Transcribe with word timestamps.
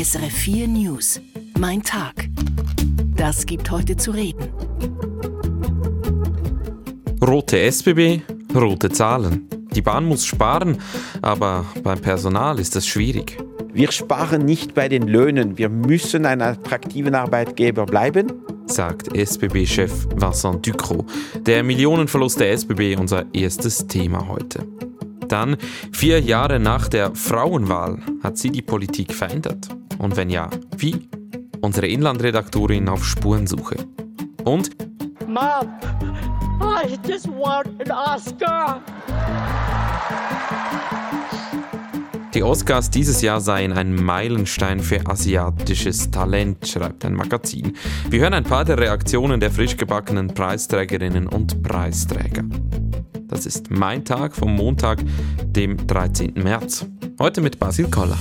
SRF 0.00 0.32
4 0.32 0.68
News. 0.68 1.20
Mein 1.58 1.82
Tag. 1.82 2.28
Das 3.16 3.44
gibt 3.46 3.68
heute 3.72 3.96
zu 3.96 4.12
reden. 4.12 4.48
Rote 7.20 7.58
SBB, 7.58 8.22
rote 8.54 8.90
Zahlen. 8.90 9.48
Die 9.74 9.82
Bahn 9.82 10.04
muss 10.04 10.24
sparen, 10.24 10.78
aber 11.20 11.64
beim 11.82 11.98
Personal 11.98 12.60
ist 12.60 12.76
das 12.76 12.86
schwierig. 12.86 13.38
Wir 13.72 13.90
sparen 13.90 14.44
nicht 14.44 14.72
bei 14.72 14.88
den 14.88 15.08
Löhnen. 15.08 15.58
Wir 15.58 15.68
müssen 15.68 16.26
ein 16.26 16.42
attraktiver 16.42 17.18
Arbeitgeber 17.18 17.84
bleiben, 17.84 18.32
sagt 18.66 19.16
SBB-Chef 19.16 20.06
Vincent 20.14 20.64
Ducrot. 20.64 21.06
Der 21.40 21.64
Millionenverlust 21.64 22.38
der 22.38 22.52
SBB 22.52 22.96
unser 22.96 23.24
erstes 23.34 23.88
Thema 23.88 24.28
heute. 24.28 24.64
Dann, 25.26 25.56
vier 25.90 26.20
Jahre 26.20 26.60
nach 26.60 26.86
der 26.86 27.16
Frauenwahl, 27.16 27.98
hat 28.22 28.38
sie 28.38 28.50
die 28.50 28.62
Politik 28.62 29.12
verändert? 29.12 29.68
Und 29.98 30.16
wenn 30.16 30.30
ja, 30.30 30.48
wie? 30.76 31.08
Unsere 31.60 31.88
Inlandredaktorin 31.88 32.88
auf 32.88 33.04
Spurensuche. 33.04 33.76
Und 34.44 34.70
Mom, 35.26 35.68
I 36.60 36.98
just 37.06 37.28
want 37.28 37.68
an 37.80 38.16
Oscar. 38.16 38.80
Die 42.34 42.42
Oscars 42.42 42.90
dieses 42.90 43.22
Jahr 43.22 43.40
seien 43.40 43.72
ein 43.72 43.94
Meilenstein 43.94 44.80
für 44.80 45.04
asiatisches 45.06 46.10
Talent, 46.10 46.68
schreibt 46.68 47.04
ein 47.04 47.14
Magazin. 47.14 47.76
Wir 48.08 48.20
hören 48.20 48.34
ein 48.34 48.44
paar 48.44 48.64
der 48.64 48.78
Reaktionen 48.78 49.40
der 49.40 49.50
frisch 49.50 49.76
gebackenen 49.76 50.28
Preisträgerinnen 50.28 51.26
und 51.26 51.62
Preisträger. 51.62 52.44
Das 53.26 53.44
ist 53.44 53.70
mein 53.70 54.04
Tag 54.04 54.36
vom 54.36 54.54
Montag, 54.54 55.02
dem 55.42 55.84
13. 55.86 56.34
März. 56.34 56.86
Heute 57.18 57.40
mit 57.40 57.58
Basil 57.58 57.90
Koller. 57.90 58.18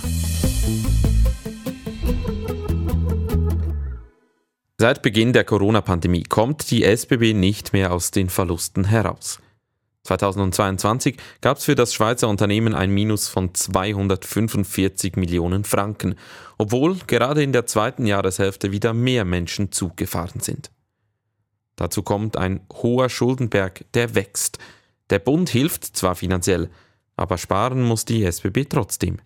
Seit 4.79 5.01
Beginn 5.01 5.33
der 5.33 5.43
Corona-Pandemie 5.43 6.21
kommt 6.21 6.69
die 6.69 6.83
SBB 6.83 7.33
nicht 7.33 7.73
mehr 7.73 7.91
aus 7.91 8.11
den 8.11 8.29
Verlusten 8.29 8.83
heraus. 8.83 9.39
2022 10.03 11.17
gab 11.41 11.57
es 11.57 11.63
für 11.63 11.73
das 11.73 11.95
Schweizer 11.95 12.29
Unternehmen 12.29 12.75
ein 12.75 12.91
Minus 12.91 13.27
von 13.27 13.55
245 13.55 15.15
Millionen 15.15 15.63
Franken, 15.63 16.13
obwohl 16.59 16.95
gerade 17.07 17.41
in 17.41 17.53
der 17.53 17.65
zweiten 17.65 18.05
Jahreshälfte 18.05 18.71
wieder 18.71 18.93
mehr 18.93 19.25
Menschen 19.25 19.71
zugefahren 19.71 20.41
sind. 20.41 20.69
Dazu 21.75 22.03
kommt 22.03 22.37
ein 22.37 22.61
hoher 22.71 23.09
Schuldenberg, 23.09 23.83
der 23.95 24.13
wächst. 24.13 24.59
Der 25.09 25.17
Bund 25.17 25.49
hilft 25.49 25.85
zwar 25.85 26.13
finanziell, 26.13 26.69
aber 27.15 27.39
sparen 27.39 27.81
muss 27.81 28.05
die 28.05 28.23
SBB 28.23 28.65
trotzdem. 28.69 29.17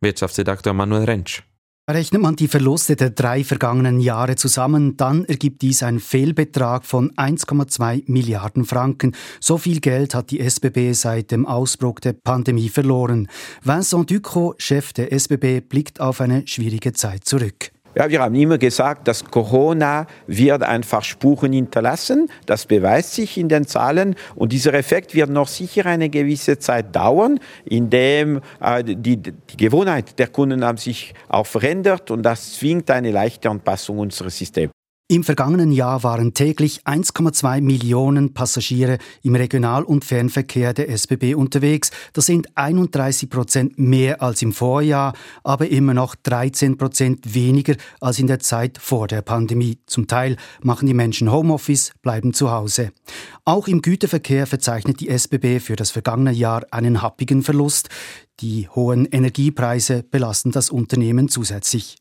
Wirtschaftsredakteur 0.00 0.72
Manuel 0.72 1.04
Rentsch. 1.04 1.44
Rechnet 1.92 2.22
man 2.22 2.36
die 2.36 2.46
Verluste 2.46 2.94
der 2.94 3.10
drei 3.10 3.42
vergangenen 3.42 3.98
Jahre 3.98 4.36
zusammen, 4.36 4.96
dann 4.96 5.24
ergibt 5.24 5.60
dies 5.60 5.82
einen 5.82 5.98
Fehlbetrag 5.98 6.84
von 6.84 7.10
1,2 7.16 8.04
Milliarden 8.06 8.64
Franken. 8.64 9.16
So 9.40 9.58
viel 9.58 9.80
Geld 9.80 10.14
hat 10.14 10.30
die 10.30 10.38
SBB 10.38 10.92
seit 10.92 11.32
dem 11.32 11.46
Ausbruch 11.46 11.98
der 11.98 12.12
Pandemie 12.12 12.68
verloren. 12.68 13.26
Vincent 13.64 14.08
Ducrot, 14.08 14.62
Chef 14.62 14.92
der 14.92 15.12
SBB, 15.12 15.62
blickt 15.68 16.00
auf 16.00 16.20
eine 16.20 16.46
schwierige 16.46 16.92
Zeit 16.92 17.24
zurück. 17.24 17.72
Ja, 17.94 18.08
wir 18.08 18.20
haben 18.20 18.34
immer 18.36 18.56
gesagt, 18.56 19.08
dass 19.08 19.24
Corona 19.24 20.06
wird 20.28 20.62
einfach 20.62 21.02
Spuren 21.02 21.52
hinterlassen. 21.52 22.28
Das 22.46 22.66
beweist 22.66 23.14
sich 23.14 23.36
in 23.36 23.48
den 23.48 23.66
Zahlen. 23.66 24.14
Und 24.36 24.52
dieser 24.52 24.74
Effekt 24.74 25.14
wird 25.14 25.30
noch 25.30 25.48
sicher 25.48 25.86
eine 25.86 26.08
gewisse 26.08 26.58
Zeit 26.58 26.94
dauern, 26.94 27.40
indem 27.64 28.40
äh, 28.60 28.84
die, 28.84 29.16
die 29.16 29.56
Gewohnheit 29.56 30.18
der 30.20 30.28
Kunden 30.28 30.64
haben 30.64 30.78
sich 30.78 31.14
auch 31.28 31.46
verändert 31.46 32.10
und 32.12 32.22
das 32.22 32.54
zwingt 32.54 32.90
eine 32.90 33.10
leichte 33.10 33.50
Anpassung 33.50 33.98
unseres 33.98 34.38
Systems. 34.38 34.70
Im 35.10 35.24
vergangenen 35.24 35.72
Jahr 35.72 36.04
waren 36.04 36.34
täglich 36.34 36.82
1,2 36.84 37.62
Millionen 37.62 38.32
Passagiere 38.32 38.98
im 39.24 39.34
Regional- 39.34 39.82
und 39.82 40.04
Fernverkehr 40.04 40.72
der 40.72 40.88
SBB 40.88 41.34
unterwegs. 41.34 41.90
Das 42.12 42.26
sind 42.26 42.56
31 42.56 43.28
Prozent 43.28 43.76
mehr 43.76 44.22
als 44.22 44.40
im 44.40 44.52
Vorjahr, 44.52 45.14
aber 45.42 45.68
immer 45.68 45.94
noch 45.94 46.14
13 46.14 46.78
Prozent 46.78 47.34
weniger 47.34 47.74
als 48.00 48.20
in 48.20 48.28
der 48.28 48.38
Zeit 48.38 48.78
vor 48.78 49.08
der 49.08 49.22
Pandemie. 49.22 49.80
Zum 49.86 50.06
Teil 50.06 50.36
machen 50.62 50.86
die 50.86 50.94
Menschen 50.94 51.32
Homeoffice, 51.32 51.90
bleiben 52.02 52.32
zu 52.32 52.52
Hause. 52.52 52.92
Auch 53.44 53.66
im 53.66 53.82
Güterverkehr 53.82 54.46
verzeichnet 54.46 55.00
die 55.00 55.08
SBB 55.08 55.58
für 55.58 55.74
das 55.74 55.90
vergangene 55.90 56.30
Jahr 56.30 56.62
einen 56.70 57.02
happigen 57.02 57.42
Verlust. 57.42 57.88
Die 58.40 58.68
hohen 58.68 59.04
Energiepreise 59.04 60.02
belasten 60.02 60.50
das 60.50 60.70
Unternehmen 60.70 61.28
zusätzlich. 61.28 61.96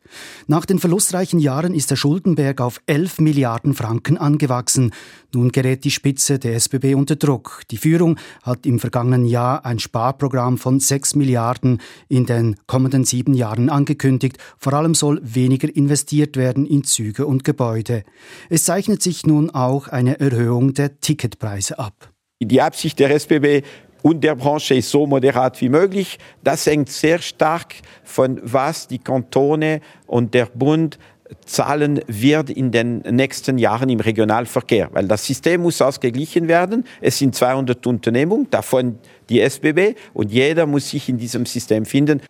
Nach 0.47 0.65
den 0.65 0.79
verlustreichen 0.79 1.39
Jahren 1.39 1.73
ist 1.73 1.91
der 1.91 1.97
Schuldenberg 1.97 2.61
auf 2.61 2.79
11 2.85 3.19
Milliarden 3.19 3.73
Franken 3.73 4.17
angewachsen. 4.17 4.91
Nun 5.33 5.51
gerät 5.51 5.83
die 5.83 5.91
Spitze 5.91 6.39
der 6.39 6.55
SBB 6.55 6.95
unter 6.95 7.17
Druck. 7.17 7.63
Die 7.71 7.77
Führung 7.77 8.17
hat 8.41 8.65
im 8.65 8.79
vergangenen 8.79 9.25
Jahr 9.25 9.65
ein 9.65 9.79
Sparprogramm 9.79 10.57
von 10.57 10.79
6 10.79 11.15
Milliarden 11.15 11.81
in 12.07 12.25
den 12.25 12.55
kommenden 12.67 13.03
sieben 13.03 13.33
Jahren 13.33 13.67
angekündigt. 13.67 14.37
Vor 14.57 14.71
allem 14.71 14.95
soll 14.95 15.19
weniger 15.21 15.67
investiert 15.75 16.37
werden 16.37 16.65
in 16.65 16.85
Züge 16.85 17.25
und 17.25 17.43
Gebäude. 17.43 18.03
Es 18.49 18.63
zeichnet 18.63 19.03
sich 19.03 19.25
nun 19.25 19.49
auch 19.49 19.89
eine 19.89 20.21
Erhöhung 20.21 20.73
der 20.73 21.01
Ticketpreise 21.01 21.79
ab. 21.79 22.13
Die 22.41 22.61
Absicht 22.61 22.99
der 22.99 23.11
SBB 23.11 23.65
und 24.01 24.23
der 24.23 24.35
Branche 24.35 24.75
ist 24.75 24.89
so 24.89 25.05
moderat 25.05 25.59
wie 25.61 25.69
möglich. 25.69 26.17
Das 26.43 26.65
hängt 26.65 26.89
sehr 26.89 27.19
stark 27.19 27.75
von 28.03 28.39
was 28.43 28.87
die 28.87 28.99
Kantone 28.99 29.81
und 30.07 30.33
der 30.33 30.45
Bund 30.47 30.97
zahlen 31.45 32.01
wird 32.07 32.49
in 32.49 32.71
den 32.71 32.99
nächsten 32.99 33.57
Jahren 33.57 33.89
im 33.89 33.99
Regionalverkehr, 33.99 34.89
weil 34.93 35.07
das 35.07 35.25
System 35.25 35.61
muss 35.61 35.81
ausgeglichen 35.81 36.47
werden. 36.47 36.85
Es 37.01 37.19
sind 37.19 37.35
200 37.35 37.85
Unternehmungen, 37.85 38.49
davon 38.49 38.97
die 39.29 39.39
SBB, 39.41 39.95
und 40.13 40.31
jeder 40.31 40.65
muss 40.65 40.89
sich 40.89 41.07
in 41.09 41.17
diesem 41.17 41.45
System 41.45 41.85
finden. 41.85 42.21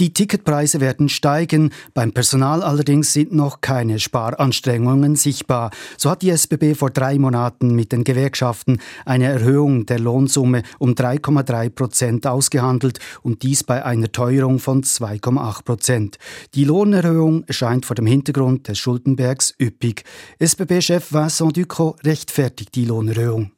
Die 0.00 0.14
Ticketpreise 0.14 0.80
werden 0.80 1.08
steigen, 1.08 1.70
beim 1.94 2.12
Personal 2.12 2.62
allerdings 2.62 3.12
sind 3.12 3.32
noch 3.32 3.60
keine 3.60 3.98
Sparanstrengungen 3.98 5.16
sichtbar. 5.16 5.70
So 5.96 6.10
hat 6.10 6.22
die 6.22 6.30
SBB 6.30 6.74
vor 6.74 6.90
drei 6.90 7.18
Monaten 7.18 7.74
mit 7.74 7.92
den 7.92 8.02
Gewerkschaften 8.02 8.78
eine 9.04 9.26
Erhöhung 9.26 9.86
der 9.86 9.98
Lohnsumme 9.98 10.62
um 10.78 10.94
3,3 10.94 11.70
Prozent 11.70 12.26
ausgehandelt 12.26 12.98
und 13.22 13.42
dies 13.42 13.64
bei 13.64 13.84
einer 13.84 14.10
Teuerung 14.10 14.58
von 14.58 14.82
2,8 14.82 15.64
Prozent. 15.64 16.18
Die 16.54 16.64
Lohnerhöhung 16.64 17.44
erscheint 17.44 17.86
vor 17.86 17.94
dem 17.94 18.06
Hintergrund 18.06 18.68
des 18.68 18.78
Schuldenbergs 18.78 19.54
üppig. 19.60 20.04
SBB-Chef 20.38 21.12
Vincent 21.12 21.56
Ducrot 21.56 22.04
rechtfertigt 22.04 22.74
die 22.74 22.86
Lohnerhöhung. 22.86 23.52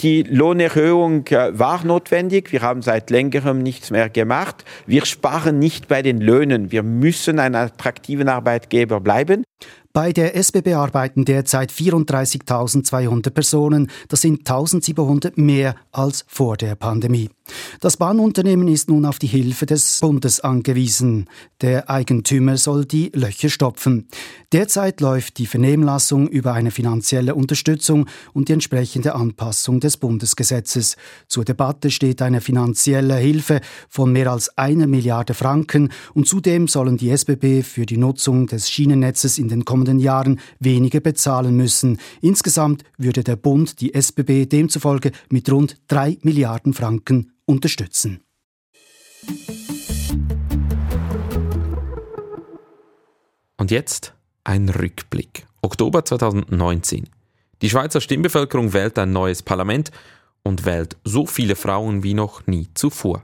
Die 0.00 0.22
Lohnerhöhung 0.22 1.26
äh, 1.26 1.58
war 1.58 1.84
notwendig. 1.84 2.50
Wir 2.50 2.62
haben 2.62 2.80
seit 2.80 3.10
längerem 3.10 3.58
nichts 3.58 3.90
mehr 3.90 4.08
gemacht. 4.08 4.64
Wir 4.86 5.04
sparen 5.04 5.58
nicht 5.58 5.86
bei 5.88 6.00
den 6.00 6.20
Löhnen. 6.20 6.72
Wir 6.72 6.82
müssen 6.82 7.38
ein 7.38 7.54
attraktiver 7.54 8.32
Arbeitgeber 8.32 9.00
bleiben. 9.00 9.44
Bei 9.92 10.12
der 10.14 10.34
SBB 10.34 10.72
arbeiten 10.74 11.26
derzeit 11.26 11.70
34.200 11.70 13.30
Personen. 13.30 13.90
Das 14.08 14.22
sind 14.22 14.48
1.700 14.48 15.32
mehr 15.36 15.76
als 15.90 16.24
vor 16.26 16.56
der 16.56 16.74
Pandemie. 16.74 17.28
Das 17.80 17.96
Bahnunternehmen 17.96 18.68
ist 18.68 18.88
nun 18.88 19.04
auf 19.04 19.18
die 19.18 19.26
Hilfe 19.26 19.66
des 19.66 19.98
Bundes 20.00 20.40
angewiesen. 20.40 21.28
Der 21.60 21.90
Eigentümer 21.90 22.56
soll 22.56 22.84
die 22.84 23.10
Löcher 23.14 23.48
stopfen. 23.48 24.08
Derzeit 24.52 25.00
läuft 25.00 25.38
die 25.38 25.46
Vernehmlassung 25.46 26.28
über 26.28 26.52
eine 26.52 26.70
finanzielle 26.70 27.34
Unterstützung 27.34 28.06
und 28.32 28.48
die 28.48 28.52
entsprechende 28.52 29.14
Anpassung 29.14 29.80
des 29.80 29.96
Bundesgesetzes. 29.96 30.96
Zur 31.26 31.44
Debatte 31.44 31.90
steht 31.90 32.22
eine 32.22 32.40
finanzielle 32.40 33.16
Hilfe 33.16 33.60
von 33.88 34.12
mehr 34.12 34.30
als 34.30 34.56
einer 34.58 34.86
Milliarde 34.86 35.34
Franken 35.34 35.90
und 36.14 36.28
zudem 36.28 36.68
sollen 36.68 36.96
die 36.96 37.10
SBB 37.10 37.62
für 37.62 37.86
die 37.86 37.96
Nutzung 37.96 38.46
des 38.46 38.70
Schienennetzes 38.70 39.38
in 39.38 39.48
den 39.48 39.64
kommenden 39.64 39.98
Jahren 39.98 40.40
weniger 40.60 41.00
bezahlen 41.00 41.56
müssen. 41.56 41.98
Insgesamt 42.20 42.84
würde 42.98 43.24
der 43.24 43.36
Bund 43.36 43.80
die 43.80 43.94
SBB 43.94 44.46
demzufolge 44.46 45.12
mit 45.30 45.50
rund 45.50 45.78
drei 45.88 46.18
Milliarden 46.22 46.74
Franken 46.74 47.32
unterstützen. 47.46 48.24
Und 53.56 53.70
jetzt 53.70 54.14
ein 54.44 54.68
Rückblick. 54.68 55.46
Oktober 55.60 56.04
2019. 56.04 57.08
Die 57.62 57.70
Schweizer 57.70 58.00
Stimmbevölkerung 58.00 58.72
wählt 58.72 58.98
ein 58.98 59.12
neues 59.12 59.42
Parlament 59.42 59.92
und 60.42 60.64
wählt 60.64 60.96
so 61.04 61.26
viele 61.26 61.54
Frauen 61.54 62.02
wie 62.02 62.14
noch 62.14 62.46
nie 62.48 62.68
zuvor. 62.74 63.22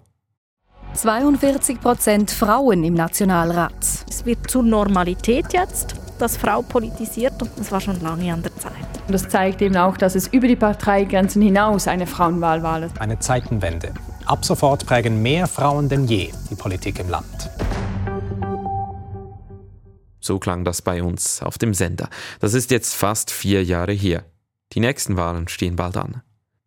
42 0.94 1.80
Prozent 1.80 2.30
Frauen 2.30 2.84
im 2.84 2.94
Nationalrat. 2.94 3.84
Es 4.08 4.24
wird 4.24 4.50
zur 4.50 4.62
Normalität 4.62 5.52
jetzt, 5.52 5.96
dass 6.18 6.36
Frau 6.36 6.62
politisiert 6.62 7.40
und 7.42 7.50
das 7.56 7.70
war 7.70 7.80
schon 7.80 8.00
lange 8.00 8.32
an 8.32 8.42
der 8.42 8.56
Zeit. 8.56 8.72
Und 9.06 9.12
das 9.12 9.28
zeigt 9.28 9.60
eben 9.62 9.76
auch, 9.76 9.96
dass 9.96 10.14
es 10.14 10.28
über 10.28 10.48
die 10.48 10.56
Parteigrenzen 10.56 11.42
hinaus 11.42 11.88
eine 11.88 12.06
Frauenwahl 12.06 12.62
war. 12.62 12.88
Eine 12.98 13.18
Zeitenwende. 13.18 13.92
Ab 14.28 14.44
sofort 14.44 14.84
prägen 14.84 15.22
mehr 15.22 15.46
Frauen 15.46 15.88
denn 15.88 16.06
je 16.06 16.30
die 16.50 16.54
Politik 16.54 16.98
im 16.98 17.08
Land. 17.08 17.50
So 20.20 20.38
klang 20.38 20.66
das 20.66 20.82
bei 20.82 21.02
uns 21.02 21.42
auf 21.42 21.56
dem 21.56 21.72
Sender. 21.72 22.10
Das 22.38 22.52
ist 22.52 22.70
jetzt 22.70 22.94
fast 22.94 23.30
vier 23.30 23.64
Jahre 23.64 23.92
her. 23.92 24.26
Die 24.74 24.80
nächsten 24.80 25.16
Wahlen 25.16 25.48
stehen 25.48 25.76
bald 25.76 25.96
an. 25.96 26.20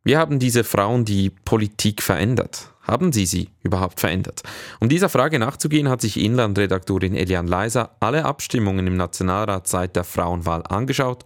Wir 0.04 0.18
haben 0.18 0.40
diese 0.40 0.64
Frauen 0.64 1.06
die 1.06 1.30
Politik 1.30 2.02
verändert. 2.02 2.74
Haben 2.82 3.14
sie 3.14 3.28
sie 3.28 3.50
überhaupt 3.62 4.00
verändert? 4.00 4.42
Um 4.80 4.90
dieser 4.90 5.10
Frage 5.10 5.38
nachzugehen, 5.38 5.88
hat 5.88 6.02
sich 6.02 6.20
Inlandredaktorin 6.20 7.14
Elian 7.14 7.46
Leiser 7.46 7.96
alle 8.00 8.26
Abstimmungen 8.26 8.88
im 8.88 8.98
Nationalrat 8.98 9.68
seit 9.68 9.96
der 9.96 10.04
Frauenwahl 10.04 10.64
angeschaut 10.66 11.26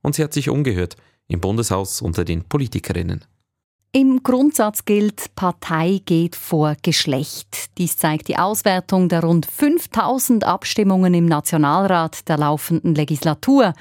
und 0.00 0.14
sie 0.14 0.24
hat 0.24 0.32
sich 0.32 0.48
umgehört 0.48 0.96
im 1.28 1.40
Bundeshaus 1.40 2.00
unter 2.00 2.24
den 2.24 2.44
Politikerinnen. 2.44 3.26
Im 3.96 4.24
Grundsatz 4.24 4.86
gilt, 4.86 5.36
Partei 5.36 6.00
geht 6.04 6.34
vor 6.34 6.74
Geschlecht. 6.82 7.78
Dies 7.78 7.96
zeigt 7.96 8.26
die 8.26 8.36
Auswertung 8.36 9.08
der 9.08 9.22
rund 9.22 9.46
5000 9.46 10.42
Abstimmungen 10.42 11.14
im 11.14 11.26
Nationalrat 11.26 12.28
der 12.28 12.38
laufenden 12.38 12.96
Legislatur. 12.96 13.72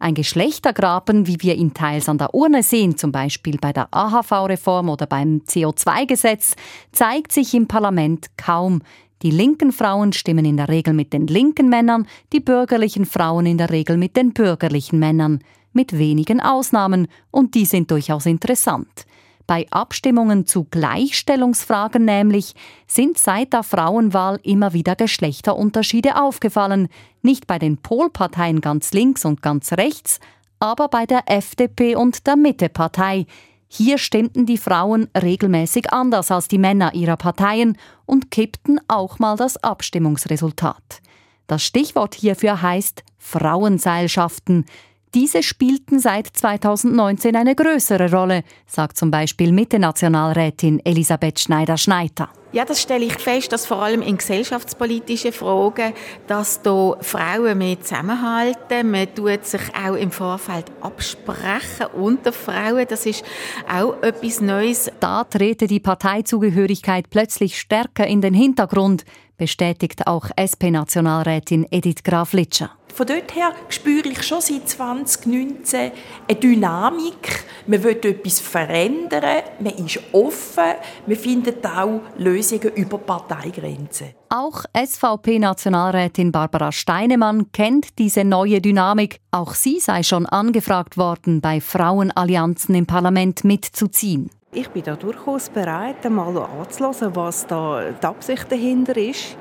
Ein 0.00 0.14
Geschlechtergraben, 0.14 1.28
wie 1.28 1.36
wir 1.38 1.54
ihn 1.54 1.72
teils 1.72 2.08
an 2.08 2.18
der 2.18 2.34
Urne 2.34 2.64
sehen, 2.64 2.96
zum 2.96 3.12
Beispiel 3.12 3.58
bei 3.60 3.72
der 3.72 3.86
AHV-Reform 3.92 4.88
oder 4.88 5.06
beim 5.06 5.42
CO2-Gesetz, 5.46 6.56
zeigt 6.90 7.30
sich 7.30 7.54
im 7.54 7.68
Parlament 7.68 8.26
kaum. 8.36 8.82
Die 9.22 9.30
linken 9.30 9.70
Frauen 9.70 10.12
stimmen 10.12 10.46
in 10.46 10.56
der 10.56 10.68
Regel 10.68 10.94
mit 10.94 11.12
den 11.12 11.28
linken 11.28 11.68
Männern, 11.68 12.08
die 12.32 12.40
bürgerlichen 12.40 13.06
Frauen 13.06 13.46
in 13.46 13.58
der 13.58 13.70
Regel 13.70 13.98
mit 13.98 14.16
den 14.16 14.32
bürgerlichen 14.32 14.98
Männern. 14.98 15.38
Mit 15.72 15.96
wenigen 15.96 16.40
Ausnahmen, 16.40 17.06
und 17.30 17.54
die 17.54 17.66
sind 17.66 17.92
durchaus 17.92 18.26
interessant. 18.26 19.06
Bei 19.50 19.66
Abstimmungen 19.72 20.46
zu 20.46 20.62
Gleichstellungsfragen 20.62 22.04
nämlich 22.04 22.54
sind 22.86 23.18
seit 23.18 23.52
der 23.52 23.64
Frauenwahl 23.64 24.38
immer 24.44 24.74
wieder 24.74 24.94
Geschlechterunterschiede 24.94 26.22
aufgefallen, 26.22 26.86
nicht 27.22 27.48
bei 27.48 27.58
den 27.58 27.76
Polparteien 27.76 28.60
ganz 28.60 28.92
links 28.92 29.24
und 29.24 29.42
ganz 29.42 29.72
rechts, 29.72 30.20
aber 30.60 30.86
bei 30.86 31.04
der 31.04 31.24
FDP 31.26 31.96
und 31.96 32.28
der 32.28 32.36
Mittepartei. 32.36 33.26
Hier 33.66 33.98
stimmten 33.98 34.46
die 34.46 34.56
Frauen 34.56 35.08
regelmäßig 35.20 35.92
anders 35.92 36.30
als 36.30 36.46
die 36.46 36.58
Männer 36.58 36.94
ihrer 36.94 37.16
Parteien 37.16 37.76
und 38.06 38.30
kippten 38.30 38.78
auch 38.86 39.18
mal 39.18 39.34
das 39.34 39.56
Abstimmungsresultat. 39.56 41.02
Das 41.48 41.64
Stichwort 41.64 42.14
hierfür 42.14 42.62
heißt 42.62 43.02
Frauenseilschaften. 43.18 44.66
Diese 45.14 45.42
spielten 45.42 45.98
seit 45.98 46.28
2019 46.28 47.34
eine 47.34 47.56
größere 47.56 48.12
Rolle, 48.12 48.44
sagt 48.66 48.96
zum 48.96 49.10
Beispiel 49.10 49.50
Mitte-Nationalrätin 49.50 50.80
Elisabeth 50.84 51.40
Schneider-Schneider. 51.40 52.28
Ja, 52.52 52.64
das 52.64 52.80
stelle 52.80 53.04
ich 53.04 53.14
fest, 53.14 53.52
dass 53.52 53.66
vor 53.66 53.82
allem 53.82 54.02
in 54.02 54.18
gesellschaftspolitischen 54.18 55.32
Fragen, 55.32 55.94
dass 56.28 56.62
da 56.62 56.96
Frauen 57.00 57.58
mehr 57.58 57.80
zusammenhalten. 57.80 58.90
Man 58.90 59.12
tut 59.12 59.44
sich 59.44 59.62
auch 59.74 59.94
im 59.94 60.12
Vorfeld 60.12 60.66
absprechen 60.80 61.86
unter 61.94 62.32
Frauen. 62.32 62.86
Das 62.88 63.04
ist 63.04 63.24
auch 63.68 64.00
etwas 64.02 64.40
Neues. 64.40 64.92
Da 65.00 65.24
trete 65.24 65.66
die 65.66 65.80
Parteizugehörigkeit 65.80 67.10
plötzlich 67.10 67.58
stärker 67.58 68.06
in 68.06 68.20
den 68.20 68.34
Hintergrund, 68.34 69.04
bestätigt 69.36 70.06
auch 70.06 70.26
SP-Nationalrätin 70.36 71.66
Edith 71.70 72.04
Graf-Litscher. 72.04 72.70
Von 72.94 73.06
dort 73.06 73.34
her 73.34 73.52
spüre 73.68 74.08
ich 74.08 74.22
schon 74.22 74.40
seit 74.40 74.68
2019 74.68 75.92
eine 76.28 76.38
Dynamik. 76.38 77.44
Man 77.66 77.82
will 77.82 77.98
etwas 78.02 78.40
verändern, 78.40 79.42
man 79.58 79.74
ist 79.74 80.00
offen, 80.12 80.74
man 81.06 81.16
findet 81.16 81.64
auch 81.66 82.00
Lösungen 82.16 82.72
über 82.74 82.98
Parteigrenzen. 82.98 84.14
Auch 84.28 84.64
SVP-Nationalrätin 84.76 86.32
Barbara 86.32 86.72
Steinemann 86.72 87.50
kennt 87.52 87.98
diese 87.98 88.24
neue 88.24 88.60
Dynamik. 88.60 89.20
Auch 89.30 89.54
sie 89.54 89.80
sei 89.80 90.02
schon 90.02 90.26
angefragt 90.26 90.96
worden, 90.96 91.40
bei 91.40 91.60
Frauenallianzen 91.60 92.74
im 92.74 92.86
Parlament 92.86 93.44
mitzuziehen. 93.44 94.30
Ich 94.52 94.68
bin 94.68 94.82
da 94.82 94.96
durchaus 94.96 95.48
bereit, 95.48 96.04
einmal 96.04 96.36
anzuhören, 96.36 97.14
was 97.14 97.46
da 97.46 97.92
die 97.92 98.04
Absicht 98.04 98.50
dahinter 98.50 98.96
ist. 98.96 99.36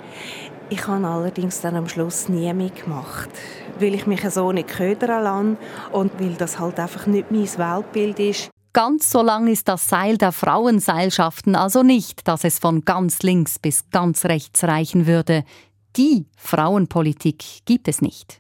Ich 0.72 0.86
habe 0.88 1.08
allerdings 1.08 1.62
dann 1.62 1.76
am 1.76 1.90
Schluss 1.90 2.30
nie 2.30 2.54
mitgemacht, 2.54 3.30
weil 3.80 3.96
ich 3.96 4.06
mich 4.06 4.22
so 4.30 4.52
nicht 4.52 4.68
ködern 4.68 5.24
lasse 5.24 5.58
und 5.92 6.20
weil 6.20 6.36
das 6.36 6.60
halt 6.60 6.80
einfach 6.80 7.08
nicht 7.08 7.32
mein 7.32 7.48
Weltbild 7.48 8.20
ist. 8.20 8.50
Ganz 8.72 9.10
so 9.10 9.24
lang 9.24 9.48
ist 9.48 9.68
das 9.68 9.88
Seil 9.88 10.20
der 10.20 10.32
Frauenseilschaften 10.32 11.56
also 11.56 11.82
nicht, 11.82 12.28
dass 12.28 12.44
es 12.44 12.60
von 12.60 12.86
ganz 12.86 13.24
links 13.24 13.58
bis 13.58 13.90
ganz 13.90 14.26
rechts 14.26 14.64
reichen 14.64 15.08
würde. 15.08 15.44
Die 15.96 16.28
Frauenpolitik 16.38 17.44
gibt 17.66 17.88
es 17.88 18.04
nicht. 18.04 18.40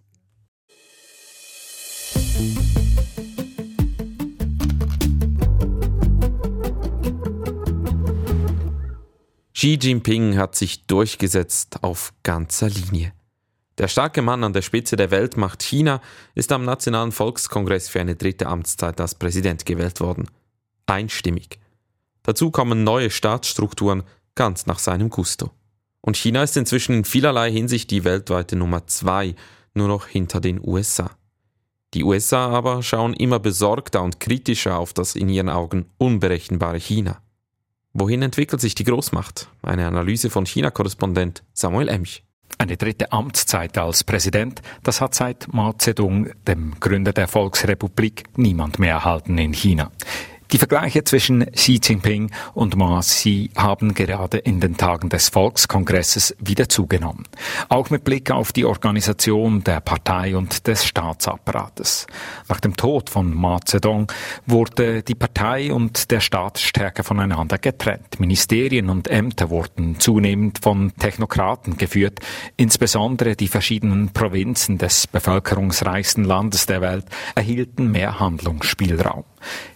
Xi 9.60 9.78
Jinping 9.78 10.38
hat 10.38 10.56
sich 10.56 10.88
durchgesetzt 10.88 11.84
auf 11.84 12.14
ganzer 12.24 12.70
Linie. 12.70 13.12
Der 13.78 13.90
starke 13.90 14.22
Mann 14.22 14.46
an 14.46 14.54
der 14.54 14.62
Spitze 14.62 14.96
der 14.96 15.12
Weltmacht 15.12 15.64
China 15.64 16.00
ist 16.34 16.54
am 16.54 16.64
Nationalen 16.64 17.12
Volkskongress 17.12 17.90
für 17.90 18.00
eine 18.00 18.16
dritte 18.16 18.48
Amtszeit 18.48 19.02
als 19.02 19.16
Präsident 19.16 19.66
gewählt 19.66 20.00
worden. 20.00 20.30
Einstimmig. 20.86 21.60
Dazu 22.24 22.52
kommen 22.52 22.86
neue 22.86 23.10
Staatsstrukturen 23.10 24.04
ganz 24.34 24.66
nach 24.66 24.80
seinem 24.80 25.10
Gusto. 25.10 25.52
Und 26.00 26.16
China 26.16 26.42
ist 26.44 26.56
inzwischen 26.56 26.96
in 26.96 27.04
vielerlei 27.04 27.52
Hinsicht 27.52 27.92
die 27.92 28.06
weltweite 28.06 28.56
Nummer 28.56 28.88
zwei, 28.88 29.36
nur 29.74 29.90
noch 29.90 30.08
hinter 30.08 30.40
den 30.40 30.66
USA. 30.66 31.12
Die 31.94 32.06
USA 32.06 32.48
aber 32.48 32.82
schauen 32.82 33.14
immer 33.14 33.40
besorgter 33.40 34.04
und 34.04 34.22
kritischer 34.22 34.80
auf 34.80 34.94
das 34.94 35.18
in 35.18 35.28
ihren 35.28 35.50
Augen 35.50 35.88
unberechenbare 35.98 36.80
China. 36.80 37.22
Wohin 38.00 38.22
entwickelt 38.22 38.62
sich 38.62 38.76
die 38.76 38.86
Großmacht? 38.86 39.50
Eine 39.62 39.86
Analyse 39.86 40.30
von 40.30 40.46
China-Korrespondent 40.46 41.44
Samuel 41.52 41.90
Emch. 41.90 42.24
Eine 42.58 42.78
dritte 42.78 43.12
Amtszeit 43.12 43.78
als 43.78 44.06
Präsident, 44.06 44.62
das 44.84 45.02
hat 45.02 45.14
seit 45.14 45.54
Mao 45.54 45.74
Zedong, 45.74 46.32
dem 46.48 46.80
Gründer 46.80 47.12
der 47.12 47.28
Volksrepublik, 47.28 48.24
niemand 48.38 48.80
mehr 48.80 48.94
erhalten 48.94 49.38
in 49.38 49.54
China. 49.54 49.92
Die 50.52 50.58
Vergleiche 50.58 51.04
zwischen 51.04 51.46
Xi 51.52 51.80
Jinping 51.84 52.32
und 52.56 52.76
Ma 52.76 53.02
Xi 53.02 53.52
haben 53.56 53.94
gerade 53.94 54.40
in 54.40 54.60
den 54.60 54.78
Tagen 54.78 55.10
des 55.10 55.30
Volkskongresses 55.30 56.36
wieder 56.40 56.68
zugenommen. 56.68 57.26
Auch 57.68 57.92
mit 57.92 58.04
Blick 58.04 58.32
auf 58.32 58.52
die 58.52 58.66
Organisation 58.66 59.64
der 59.64 59.80
Partei 59.80 60.36
und 60.36 60.66
des 60.66 60.86
Staatsapparates. 60.86 62.08
Nach 62.48 62.60
dem 62.60 62.76
Tod 62.76 63.12
von 63.12 63.32
Ma 63.32 63.60
Zedong 63.64 64.12
wurde 64.48 65.04
die 65.04 65.14
Partei 65.14 65.72
und 65.72 66.10
der 66.10 66.20
Staat 66.20 66.58
stärker 66.58 67.04
voneinander 67.04 67.60
getrennt. 67.60 68.20
Ministerien 68.20 68.90
und 68.90 69.08
Ämter 69.08 69.52
wurden 69.52 70.00
zunehmend 70.00 70.62
von 70.64 70.94
Technokraten 70.98 71.78
geführt. 71.78 72.22
Insbesondere 72.58 73.36
die 73.36 73.50
verschiedenen 73.50 74.14
Provinzen 74.14 74.80
des 74.80 75.06
bevölkerungsreichsten 75.06 76.24
Landes 76.24 76.66
der 76.66 76.82
Welt 76.82 77.06
erhielten 77.36 77.92
mehr 77.92 78.20
Handlungsspielraum. 78.20 79.26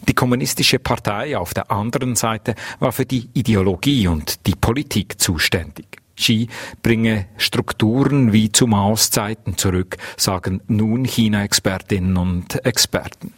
Die 0.08 0.14
kommunistische 0.14 0.80
Partei 0.80 1.38
auf 1.38 1.54
der 1.54 1.72
anderen 1.72 2.16
Seite 2.16 2.56
war 2.80 2.92
für 2.92 3.06
die 3.06 3.30
Ideologie 3.34 4.08
und 4.08 4.46
die 4.48 4.56
Politik 4.56 5.20
zuständig. 5.20 6.04
Xi 6.16 6.48
bringe 6.82 7.26
Strukturen 7.38 8.34
wie 8.34 8.52
zu 8.52 8.68
Maos 8.68 9.10
Zeiten 9.10 9.58
zurück, 9.58 9.98
sagen 10.16 10.62
nun 10.68 11.06
China-Expertinnen 11.06 12.18
und 12.18 12.66
Experten. 12.66 13.34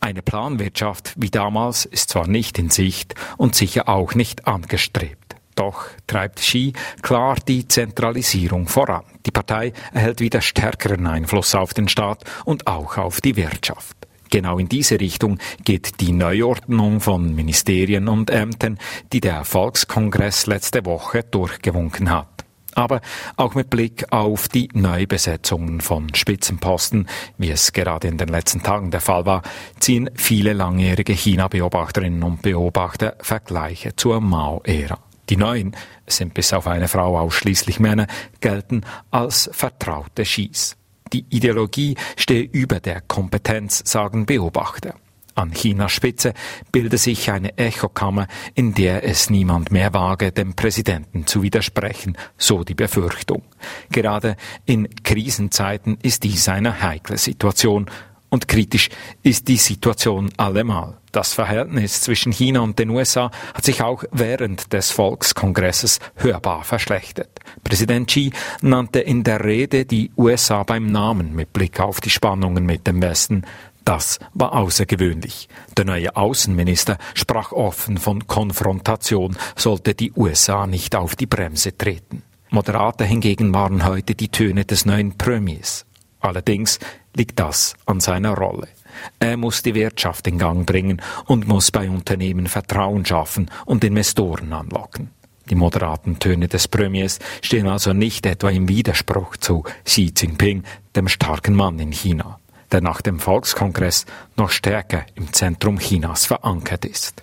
Eine 0.00 0.22
Planwirtschaft 0.22 1.14
wie 1.16 1.30
damals 1.30 1.84
ist 1.84 2.10
zwar 2.10 2.26
nicht 2.26 2.58
in 2.58 2.70
Sicht 2.70 3.14
und 3.36 3.54
sicher 3.54 3.88
auch 3.88 4.14
nicht 4.14 4.46
angestrebt. 4.46 5.36
Doch 5.54 5.88
treibt 6.06 6.40
Xi 6.40 6.72
klar 7.02 7.36
die 7.46 7.68
Zentralisierung 7.68 8.66
voran. 8.66 9.04
Die 9.26 9.30
Partei 9.30 9.72
erhält 9.92 10.20
wieder 10.20 10.40
stärkeren 10.40 11.06
Einfluss 11.06 11.54
auf 11.54 11.74
den 11.74 11.88
Staat 11.88 12.24
und 12.44 12.66
auch 12.66 12.96
auf 12.96 13.20
die 13.20 13.36
Wirtschaft. 13.36 13.96
Genau 14.30 14.58
in 14.58 14.68
diese 14.68 15.00
Richtung 15.00 15.38
geht 15.64 16.00
die 16.00 16.12
Neuordnung 16.12 17.00
von 17.00 17.34
Ministerien 17.34 18.08
und 18.08 18.30
Ämtern, 18.30 18.78
die 19.12 19.20
der 19.20 19.44
Volkskongress 19.44 20.46
letzte 20.46 20.86
Woche 20.86 21.24
durchgewunken 21.24 22.10
hat. 22.10 22.28
Aber 22.74 23.00
auch 23.36 23.56
mit 23.56 23.68
Blick 23.68 24.12
auf 24.12 24.46
die 24.46 24.68
Neubesetzungen 24.72 25.80
von 25.80 26.14
Spitzenposten, 26.14 27.08
wie 27.36 27.50
es 27.50 27.72
gerade 27.72 28.06
in 28.06 28.16
den 28.16 28.28
letzten 28.28 28.62
Tagen 28.62 28.92
der 28.92 29.00
Fall 29.00 29.26
war, 29.26 29.42
ziehen 29.80 30.08
viele 30.14 30.52
langjährige 30.52 31.12
China-Beobachterinnen 31.12 32.22
und 32.22 32.42
Beobachter 32.42 33.16
Vergleiche 33.20 33.96
zur 33.96 34.20
Mao-Ära. 34.20 34.98
Die 35.28 35.36
Neuen 35.36 35.76
sind 36.06 36.34
bis 36.34 36.52
auf 36.52 36.68
eine 36.68 36.88
Frau 36.88 37.18
ausschließlich 37.18 37.80
Männer, 37.80 38.06
gelten 38.40 38.82
als 39.10 39.50
vertraute 39.52 40.24
Skis. 40.24 40.76
Die 41.12 41.26
Ideologie 41.28 41.96
stehe 42.16 42.42
über 42.42 42.80
der 42.80 43.00
Kompetenz, 43.00 43.82
sagen 43.84 44.26
Beobachter. 44.26 44.94
An 45.34 45.52
Chinas 45.52 45.92
Spitze 45.92 46.34
bilde 46.70 46.98
sich 46.98 47.30
eine 47.30 47.56
Echokammer, 47.56 48.26
in 48.54 48.74
der 48.74 49.04
es 49.04 49.30
niemand 49.30 49.70
mehr 49.70 49.94
wage, 49.94 50.32
dem 50.32 50.54
Präsidenten 50.54 51.26
zu 51.26 51.42
widersprechen, 51.42 52.16
so 52.36 52.64
die 52.64 52.74
Befürchtung. 52.74 53.42
Gerade 53.90 54.36
in 54.66 54.88
Krisenzeiten 55.02 55.98
ist 56.02 56.24
dies 56.24 56.48
eine 56.48 56.82
heikle 56.82 57.16
Situation, 57.16 57.86
und 58.30 58.48
kritisch 58.48 58.88
ist 59.22 59.48
die 59.48 59.56
Situation 59.56 60.30
allemal. 60.36 60.96
Das 61.12 61.34
Verhältnis 61.34 62.00
zwischen 62.00 62.32
China 62.32 62.60
und 62.60 62.78
den 62.78 62.90
USA 62.90 63.32
hat 63.52 63.64
sich 63.64 63.82
auch 63.82 64.04
während 64.12 64.72
des 64.72 64.92
Volkskongresses 64.92 65.98
hörbar 66.14 66.62
verschlechtert. 66.62 67.40
Präsident 67.64 68.06
Xi 68.06 68.30
nannte 68.62 69.00
in 69.00 69.24
der 69.24 69.44
Rede 69.44 69.84
die 69.84 70.12
USA 70.16 70.62
beim 70.62 70.86
Namen 70.86 71.34
mit 71.34 71.52
Blick 71.52 71.80
auf 71.80 72.00
die 72.00 72.10
Spannungen 72.10 72.64
mit 72.64 72.86
dem 72.86 73.02
Westen. 73.02 73.42
Das 73.84 74.20
war 74.34 74.52
außergewöhnlich. 74.52 75.48
Der 75.76 75.84
neue 75.84 76.14
Außenminister 76.14 76.96
sprach 77.14 77.50
offen 77.50 77.98
von 77.98 78.28
Konfrontation, 78.28 79.36
sollte 79.56 79.94
die 79.94 80.12
USA 80.12 80.68
nicht 80.68 80.94
auf 80.94 81.16
die 81.16 81.26
Bremse 81.26 81.76
treten. 81.76 82.22
Moderater 82.50 83.04
hingegen 83.04 83.52
waren 83.52 83.84
heute 83.84 84.14
die 84.14 84.28
Töne 84.28 84.64
des 84.64 84.84
neuen 84.84 85.16
Premiers. 85.16 85.86
Allerdings 86.20 86.78
liegt 87.14 87.38
das 87.38 87.74
an 87.86 88.00
seiner 88.00 88.34
Rolle. 88.34 88.68
Er 89.18 89.36
muss 89.36 89.62
die 89.62 89.74
Wirtschaft 89.74 90.26
in 90.26 90.38
Gang 90.38 90.66
bringen 90.66 91.00
und 91.26 91.48
muss 91.48 91.70
bei 91.70 91.88
Unternehmen 91.88 92.46
Vertrauen 92.46 93.04
schaffen 93.04 93.50
und 93.64 93.84
Investoren 93.84 94.52
anlocken. 94.52 95.10
Die 95.48 95.54
moderaten 95.54 96.18
Töne 96.18 96.48
des 96.48 96.68
Premiers 96.68 97.18
stehen 97.42 97.66
also 97.66 97.92
nicht 97.92 98.26
etwa 98.26 98.50
im 98.50 98.68
Widerspruch 98.68 99.36
zu 99.36 99.64
Xi 99.84 100.12
Jinping, 100.16 100.64
dem 100.94 101.08
starken 101.08 101.54
Mann 101.54 101.78
in 101.78 101.92
China 101.92 102.40
der 102.72 102.80
nach 102.80 103.02
dem 103.02 103.18
Volkskongress 103.18 104.06
noch 104.36 104.50
stärker 104.50 105.04
im 105.14 105.32
Zentrum 105.32 105.78
Chinas 105.78 106.26
verankert 106.26 106.84
ist. 106.84 107.22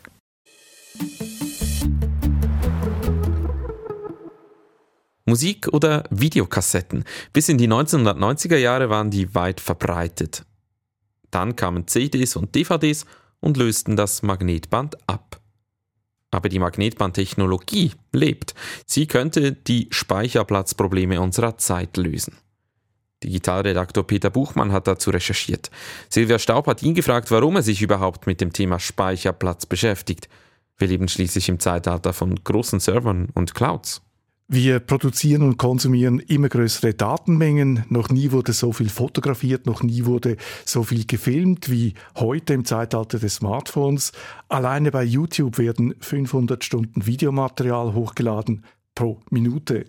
Musik 5.27 5.67
oder 5.73 6.05
Videokassetten. 6.09 7.03
Bis 7.33 7.49
in 7.49 7.57
die 7.57 7.67
1990er 7.67 8.55
Jahre 8.55 8.89
waren 8.89 9.11
die 9.11 9.35
weit 9.35 9.59
verbreitet. 9.59 10.45
Dann 11.31 11.57
kamen 11.57 11.85
CDs 11.85 12.37
und 12.37 12.55
DVDs 12.55 13.05
und 13.41 13.57
lösten 13.57 13.97
das 13.97 14.23
Magnetband 14.23 14.97
ab. 15.07 15.41
Aber 16.31 16.47
die 16.47 16.59
Magnetbandtechnologie 16.59 17.91
lebt. 18.13 18.55
Sie 18.85 19.05
könnte 19.05 19.51
die 19.51 19.87
Speicherplatzprobleme 19.91 21.19
unserer 21.19 21.57
Zeit 21.57 21.97
lösen. 21.97 22.37
Digitalredaktor 23.21 24.07
Peter 24.07 24.29
Buchmann 24.29 24.71
hat 24.71 24.87
dazu 24.87 25.09
recherchiert. 25.09 25.71
Silvia 26.09 26.39
Staub 26.39 26.67
hat 26.67 26.83
ihn 26.83 26.93
gefragt, 26.93 27.31
warum 27.31 27.57
er 27.57 27.63
sich 27.63 27.81
überhaupt 27.81 28.27
mit 28.27 28.39
dem 28.39 28.53
Thema 28.53 28.79
Speicherplatz 28.79 29.65
beschäftigt. 29.65 30.29
Wir 30.77 30.87
leben 30.87 31.09
schließlich 31.09 31.49
im 31.49 31.59
Zeitalter 31.59 32.13
von 32.13 32.41
großen 32.41 32.79
Servern 32.79 33.29
und 33.33 33.55
Clouds. 33.55 34.06
Wir 34.49 34.79
produzieren 34.79 35.41
und 35.41 35.57
konsumieren 35.57 36.19
immer 36.19 36.47
größere 36.47 36.93
Datenmengen. 36.93 37.83
Noch 37.89 38.07
nie 38.07 38.31
wurde 38.31 38.53
so 38.53 38.71
viel 38.71 38.87
fotografiert, 38.87 39.65
noch 39.65 39.83
nie 39.83 40.05
wurde 40.05 40.37
so 40.63 40.83
viel 40.83 41.05
gefilmt 41.05 41.69
wie 41.69 41.95
heute 42.15 42.53
im 42.53 42.63
Zeitalter 42.63 43.19
des 43.19 43.35
Smartphones. 43.35 44.13
Alleine 44.47 44.91
bei 44.91 45.03
YouTube 45.03 45.57
werden 45.57 45.95
500 45.99 46.63
Stunden 46.63 47.05
Videomaterial 47.05 47.93
hochgeladen 47.93 48.63
pro 48.97 49.19
Minute. 49.29 49.85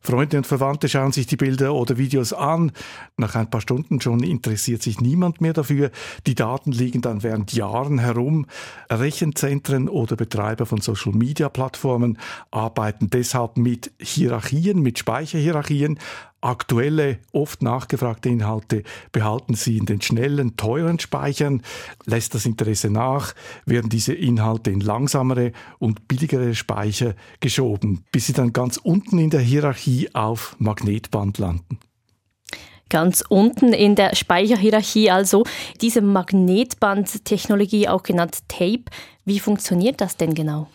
Freunde 0.00 0.36
und 0.38 0.46
Verwandte 0.46 0.88
schauen 0.88 1.12
sich 1.12 1.28
die 1.28 1.36
Bilder 1.36 1.74
oder 1.74 1.96
Videos 1.96 2.32
an. 2.32 2.72
Nach 3.16 3.36
ein 3.36 3.48
paar 3.48 3.60
Stunden 3.60 4.00
schon 4.00 4.24
interessiert 4.24 4.82
sich 4.82 5.00
niemand 5.00 5.40
mehr 5.40 5.52
dafür. 5.52 5.92
Die 6.26 6.34
Daten 6.34 6.72
liegen 6.72 7.00
dann 7.00 7.22
während 7.22 7.52
Jahren 7.52 8.00
herum. 8.00 8.46
Rechenzentren 8.90 9.88
oder 9.88 10.16
Betreiber 10.16 10.66
von 10.66 10.80
Social-Media-Plattformen 10.80 12.18
arbeiten 12.50 13.10
deshalb 13.10 13.58
mit 13.58 13.92
Hierarchien, 14.00 14.82
mit 14.82 14.98
Speicherhierarchien, 14.98 16.00
Aktuelle, 16.40 17.18
oft 17.32 17.62
nachgefragte 17.62 18.28
Inhalte 18.28 18.84
behalten 19.10 19.54
Sie 19.54 19.76
in 19.76 19.86
den 19.86 20.00
schnellen, 20.00 20.56
teuren 20.56 21.00
Speichern. 21.00 21.62
Lässt 22.04 22.34
das 22.34 22.46
Interesse 22.46 22.90
nach, 22.90 23.34
werden 23.66 23.90
diese 23.90 24.14
Inhalte 24.14 24.70
in 24.70 24.80
langsamere 24.80 25.52
und 25.78 26.06
billigere 26.06 26.54
Speicher 26.54 27.14
geschoben, 27.40 28.04
bis 28.12 28.26
sie 28.26 28.34
dann 28.34 28.52
ganz 28.52 28.76
unten 28.76 29.18
in 29.18 29.30
der 29.30 29.40
Hierarchie 29.40 30.14
auf 30.14 30.54
Magnetband 30.58 31.38
landen. 31.38 31.80
Ganz 32.88 33.22
unten 33.28 33.72
in 33.72 33.96
der 33.96 34.14
Speicherhierarchie 34.14 35.10
also 35.10 35.44
diese 35.80 36.00
Magnetbandtechnologie, 36.00 37.88
auch 37.88 38.02
genannt 38.02 38.38
Tape. 38.48 38.84
Wie 39.24 39.40
funktioniert 39.40 40.00
das 40.00 40.16
denn 40.16 40.34
genau? 40.34 40.68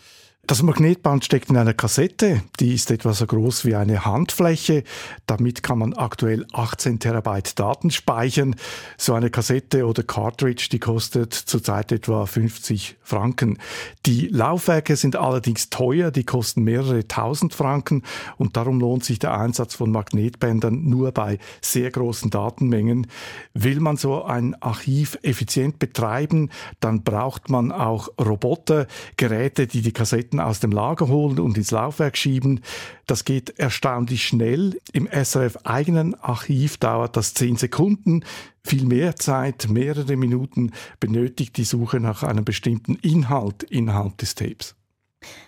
Das 0.46 0.62
Magnetband 0.62 1.24
steckt 1.24 1.50
in 1.50 1.56
einer 1.56 1.74
Kassette, 1.74 2.44
die 2.60 2.74
ist 2.74 2.92
etwa 2.92 3.14
so 3.14 3.26
groß 3.26 3.64
wie 3.64 3.76
eine 3.76 4.04
Handfläche. 4.04 4.84
Damit 5.26 5.64
kann 5.64 5.80
man 5.80 5.94
aktuell 5.94 6.46
18 6.52 7.00
Terabyte 7.00 7.58
Daten 7.58 7.92
speichern. 7.92 8.58
So 8.98 9.14
eine 9.14 9.30
Kassette 9.30 9.88
oder 9.88 10.04
Cartridge, 10.04 10.68
die 10.70 10.80
kostet 10.80 11.34
zurzeit 11.34 11.94
etwa 11.94 12.26
50 12.26 12.98
Franken. 13.02 13.58
Die 14.06 14.28
Laufwerke 14.28 14.98
sind 14.98 15.16
allerdings 15.16 15.70
teuer, 15.70 16.12
die 16.12 16.26
kosten 16.26 16.64
mehrere 16.64 17.08
tausend 17.08 17.54
Franken 17.54 18.04
und 18.38 18.58
darum 18.58 18.82
lohnt 18.82 19.06
sich 19.06 19.20
der 19.20 19.40
Einsatz 19.40 19.76
von 19.76 19.92
Magnetbändern 19.92 20.84
nur 20.84 21.14
bei 21.14 21.40
sehr 21.62 21.90
großen 21.90 22.32
Datenmengen. 22.32 23.08
Will 23.54 23.80
man 23.80 23.96
so 23.96 24.26
ein 24.26 24.62
Archiv 24.62 25.18
effizient 25.22 25.80
betreiben, 25.80 26.50
dann 26.82 27.04
braucht 27.04 27.50
man 27.50 27.72
auch 27.72 28.10
Roboter, 28.20 28.88
Geräte, 29.16 29.68
die 29.68 29.82
die 29.82 29.94
Kassetten 29.94 30.33
Kassetten 30.34 30.40
aus 30.40 30.60
dem 30.60 30.72
Lager 30.72 31.08
holen 31.08 31.40
und 31.40 31.58
ins 31.58 31.72
Laufwerk 31.72 32.18
schieben. 32.18 32.62
Das 33.06 33.26
geht 33.26 33.60
erstaunlich 33.60 34.26
schnell. 34.26 34.80
Im 34.92 35.08
SRF 35.08 35.58
eigenen 35.64 36.16
Archiv 36.16 36.78
dauert 36.78 37.16
das 37.16 37.34
zehn 37.34 37.56
Sekunden. 37.56 38.24
Viel 38.64 38.86
mehr 38.86 39.16
Zeit, 39.16 39.68
mehrere 39.70 40.16
Minuten 40.16 40.72
benötigt 41.00 41.58
die 41.58 41.66
Suche 41.66 42.00
nach 42.00 42.24
einem 42.24 42.46
bestimmten 42.46 42.96
Inhalt 42.96 43.64
innerhalb 43.64 44.18
des 44.18 44.36
Tapes. 44.36 44.76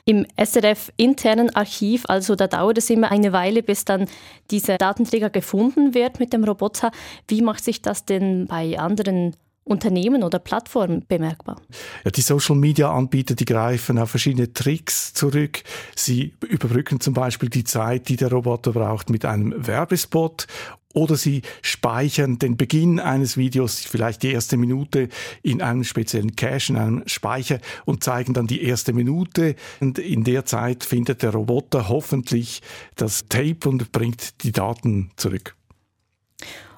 Im 0.06 0.26
SRF 0.38 0.92
internen 0.96 1.54
Archiv, 1.54 2.06
also 2.08 2.36
da 2.36 2.48
dauert 2.48 2.78
es 2.78 2.90
immer 2.90 3.12
eine 3.12 3.34
Weile, 3.34 3.62
bis 3.62 3.84
dann 3.84 4.08
dieser 4.50 4.78
Datenträger 4.78 5.30
gefunden 5.30 5.94
wird 5.94 6.20
mit 6.20 6.32
dem 6.32 6.46
Roboter. 6.46 6.92
Wie 7.28 7.42
macht 7.42 7.64
sich 7.64 7.82
das 7.82 8.06
denn 8.06 8.48
bei 8.48 8.80
anderen 8.80 9.36
Unternehmen 9.66 10.24
oder 10.24 10.40
Plattformen 10.40 11.04
bemerkbar? 11.08 11.60
Ja, 12.04 12.12
die 12.12 12.22
Social-Media-Anbieter, 12.22 13.36
die 13.36 13.46
greifen 13.46 13.98
auf 13.98 14.12
verschiedene 14.12 14.54
Tricks 14.54 15.14
zurück. 15.14 15.64
Sie 15.96 16.36
überbrücken 16.48 17.00
zum 17.00 17.16
Beispiel 17.16 17.50
die 17.50 17.64
Zeit, 17.64 18.08
die 18.08 18.16
der 18.16 18.32
Roboter 18.32 18.72
braucht, 18.72 19.10
mit 19.10 19.26
einem 19.26 19.54
Werbespot 19.58 20.48
oder 20.96 21.18
sie 21.18 21.42
speichern 21.62 22.40
den 22.40 22.58
Beginn 22.58 23.00
eines 23.00 23.38
Videos, 23.38 23.80
vielleicht 23.80 24.24
die 24.24 24.32
erste 24.32 24.56
Minute, 24.56 25.10
in 25.44 25.62
einem 25.62 25.84
speziellen 25.84 26.36
Cache, 26.36 26.72
in 26.72 26.78
einem 26.78 27.04
Speicher 27.06 27.60
und 27.84 28.04
zeigen 28.04 28.34
dann 28.34 28.48
die 28.48 28.64
erste 28.64 28.94
Minute. 28.94 29.56
Und 29.82 30.00
in 30.00 30.24
der 30.24 30.46
Zeit 30.46 30.84
findet 30.86 31.22
der 31.22 31.32
Roboter 31.32 31.90
hoffentlich 31.90 32.62
das 32.96 33.28
Tape 33.28 33.68
und 33.68 33.92
bringt 33.92 34.44
die 34.44 34.54
Daten 34.54 35.12
zurück. 35.18 35.55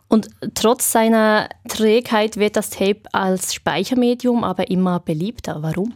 Und 0.08 0.30
trotz 0.56 0.92
seiner 0.92 1.50
Trägheit 1.68 2.38
wird 2.38 2.56
das 2.56 2.70
Tape 2.70 3.02
als 3.12 3.54
Speichermedium 3.54 4.44
aber 4.44 4.70
immer 4.70 5.00
beliebter. 5.00 5.62
Warum? 5.62 5.94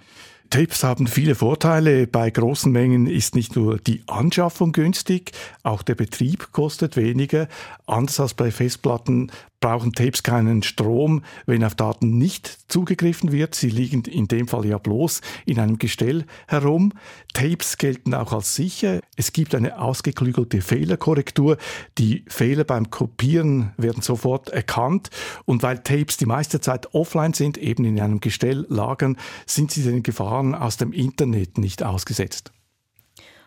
Tapes 0.50 0.84
haben 0.84 1.08
viele 1.08 1.36
Vorteile. 1.36 2.08
Bei 2.08 2.30
großen 2.30 2.72
Mengen 2.74 3.08
ist 3.08 3.36
nicht 3.36 3.56
nur 3.56 3.78
die 3.78 4.04
Anschaffung 4.08 4.74
günstig, 4.74 5.32
auch 5.64 5.82
der 5.82 5.96
Betrieb 5.96 6.52
kostet 6.52 6.98
weniger. 6.98 7.48
Anders 7.88 8.20
als 8.20 8.34
bei 8.34 8.52
Festplatten 8.52 9.32
brauchen 9.62 9.94
Tapes 9.94 10.24
keinen 10.24 10.64
Strom, 10.64 11.24
wenn 11.46 11.64
auf 11.64 11.76
Daten 11.76 12.18
nicht 12.18 12.60
zugegriffen 12.70 13.32
wird. 13.32 13.56
Sie 13.56 13.70
liegen 13.70 14.04
in 14.04 14.28
dem 14.28 14.48
Fall 14.48 14.66
ja 14.66 14.78
bloß 14.78 15.22
in 15.46 15.60
einem 15.60 15.78
Gestell 15.78 16.26
herum. 16.48 16.92
Tapes 17.34 17.78
gelten 17.78 18.14
auch 18.14 18.34
als 18.34 18.56
sicher. 18.56 19.00
Es 19.16 19.32
gibt 19.32 19.56
eine 19.56 19.80
ausgeklügelte 19.80 20.62
Fehlerkorrektur. 20.62 21.58
Die 21.98 22.26
Fehler 22.28 22.66
beim 22.66 22.90
Kopieren 22.90 23.72
werden 23.78 24.02
sofort 24.02 24.50
erkannt. 24.50 25.10
Und 25.46 25.64
weil 25.64 25.80
Tapes 25.80 26.18
die 26.18 26.26
meiste 26.26 26.60
Zeit 26.60 26.94
offline 26.94 27.34
sind, 27.34 27.58
eben 27.58 27.86
in 27.86 28.02
einem 28.02 28.20
Gestell 28.20 28.66
lagern, 28.68 29.18
sind 29.46 29.72
sie 29.72 29.84
den 29.84 30.04
Gefahren 30.04 30.56
aus 30.56 30.78
dem 30.78 30.92
Internet 30.92 31.58
nicht 31.58 31.84
ausgesetzt. 31.84 32.52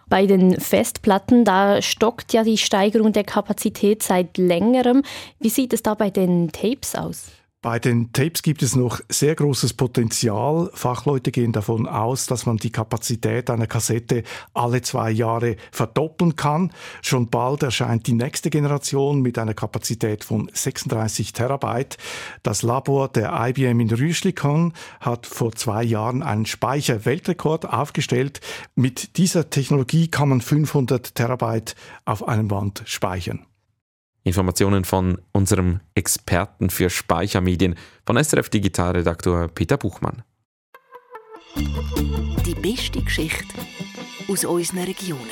Bei 0.08 0.26
den 0.26 0.60
Festplatten, 0.60 1.44
da 1.44 1.82
stockt 1.82 2.32
ja 2.32 2.44
die 2.44 2.58
Steigerung 2.58 3.12
der 3.12 3.24
Kapazität 3.24 4.02
seit 4.02 4.38
längerem. 4.38 5.02
Wie 5.40 5.48
sieht 5.48 5.72
es 5.72 5.82
da 5.82 5.94
bei 5.94 6.10
den 6.10 6.52
Tapes 6.52 6.94
aus? 6.94 7.26
Bei 7.64 7.78
den 7.78 8.12
Tapes 8.12 8.42
gibt 8.42 8.62
es 8.62 8.76
noch 8.76 9.00
sehr 9.08 9.34
großes 9.34 9.72
Potenzial. 9.72 10.70
Fachleute 10.74 11.30
gehen 11.30 11.52
davon 11.52 11.88
aus, 11.88 12.26
dass 12.26 12.44
man 12.44 12.58
die 12.58 12.70
Kapazität 12.70 13.48
einer 13.48 13.66
Kassette 13.66 14.22
alle 14.52 14.82
zwei 14.82 15.10
Jahre 15.10 15.56
verdoppeln 15.72 16.36
kann. 16.36 16.72
Schon 17.00 17.30
bald 17.30 17.62
erscheint 17.62 18.06
die 18.06 18.12
nächste 18.12 18.50
Generation 18.50 19.22
mit 19.22 19.38
einer 19.38 19.54
Kapazität 19.54 20.24
von 20.24 20.50
36 20.52 21.32
Terabyte. 21.32 21.96
Das 22.42 22.60
Labor 22.60 23.08
der 23.08 23.32
IBM 23.32 23.80
in 23.80 23.90
Rüschlikon 23.90 24.74
hat 25.00 25.24
vor 25.24 25.52
zwei 25.52 25.82
Jahren 25.84 26.22
einen 26.22 26.44
Speicherweltrekord 26.44 27.66
aufgestellt. 27.66 28.42
Mit 28.74 29.16
dieser 29.16 29.48
Technologie 29.48 30.08
kann 30.08 30.28
man 30.28 30.42
500 30.42 31.14
Terabyte 31.14 31.76
auf 32.04 32.28
einem 32.28 32.48
Band 32.48 32.82
speichern. 32.84 33.46
Informationen 34.24 34.84
von 34.84 35.18
unserem 35.32 35.80
Experten 35.94 36.70
für 36.70 36.88
Speichermedien, 36.88 37.76
von 38.06 38.22
SRF 38.22 38.48
Digitalredaktor 38.48 39.48
Peter 39.48 39.76
Buchmann. 39.76 40.22
Die 41.54 42.54
beste 42.54 43.02
Geschichte 43.02 43.54
aus 44.26 44.46
unseren 44.46 44.84
Regionen. 44.84 45.28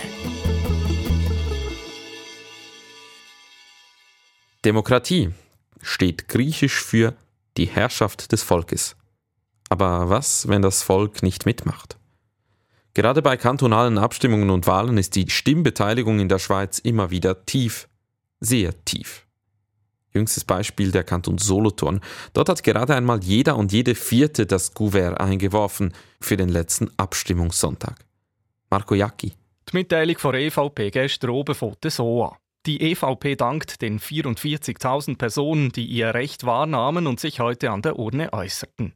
Demokratie 4.65 5.31
steht 5.81 6.29
griechisch 6.29 6.83
für 6.83 7.15
die 7.57 7.67
Herrschaft 7.67 8.31
des 8.31 8.43
Volkes. 8.43 8.95
Aber 9.71 10.11
was, 10.11 10.49
wenn 10.49 10.61
das 10.61 10.83
Volk 10.83 11.23
nicht 11.23 11.47
mitmacht? 11.47 11.97
Gerade 12.95 13.23
bei 13.23 13.39
kantonalen 13.39 13.97
Abstimmungen 13.97 14.51
und 14.51 14.67
Wahlen 14.67 14.99
ist 14.99 15.17
die 15.17 15.31
Stimmbeteiligung 15.31 16.21
in 16.21 16.29
der 16.29 16.39
Schweiz 16.39 16.79
immer 16.79 17.11
wieder 17.11 17.47
tief 17.47 17.89
sehr 18.43 18.85
tief. 18.85 19.27
Jüngstes 20.13 20.45
Beispiel 20.45 20.91
der 20.91 21.05
Kanton 21.05 21.39
Solothurn. 21.39 22.01
Dort 22.35 22.49
hat 22.51 22.63
gerade 22.63 22.95
einmal 22.95 23.23
jeder 23.25 23.57
und 23.57 23.73
jede 23.73 23.95
Vierte 23.95 24.45
das 24.47 24.75
Gouvert 24.75 25.19
eingeworfen 25.21 25.95
für 26.21 26.37
den 26.37 26.51
letzten 26.51 26.91
Abstimmungssonntag. 26.99 28.05
Marco 28.69 28.95
Jacki. 28.95 29.33
Die 29.71 29.77
Mitteilung 29.77 30.19
von 30.19 30.35
EVP 30.35 30.91
gestern 30.91 31.31
oben 31.31 31.55
fängt 31.55 31.91
so 31.91 32.25
an. 32.25 32.37
Die 32.67 32.81
EVP 32.93 33.37
dankt 33.37 33.83
den 33.83 33.99
44.000 33.99 35.17
Personen, 35.17 35.73
die 35.73 35.87
ihr 35.87 36.15
Recht 36.15 36.45
wahrnahmen 36.45 37.07
und 37.07 37.19
sich 37.19 37.41
heute 37.41 37.71
an 37.71 37.83
der 37.83 37.99
Urne 37.99 38.33
äußerten. 38.33 38.95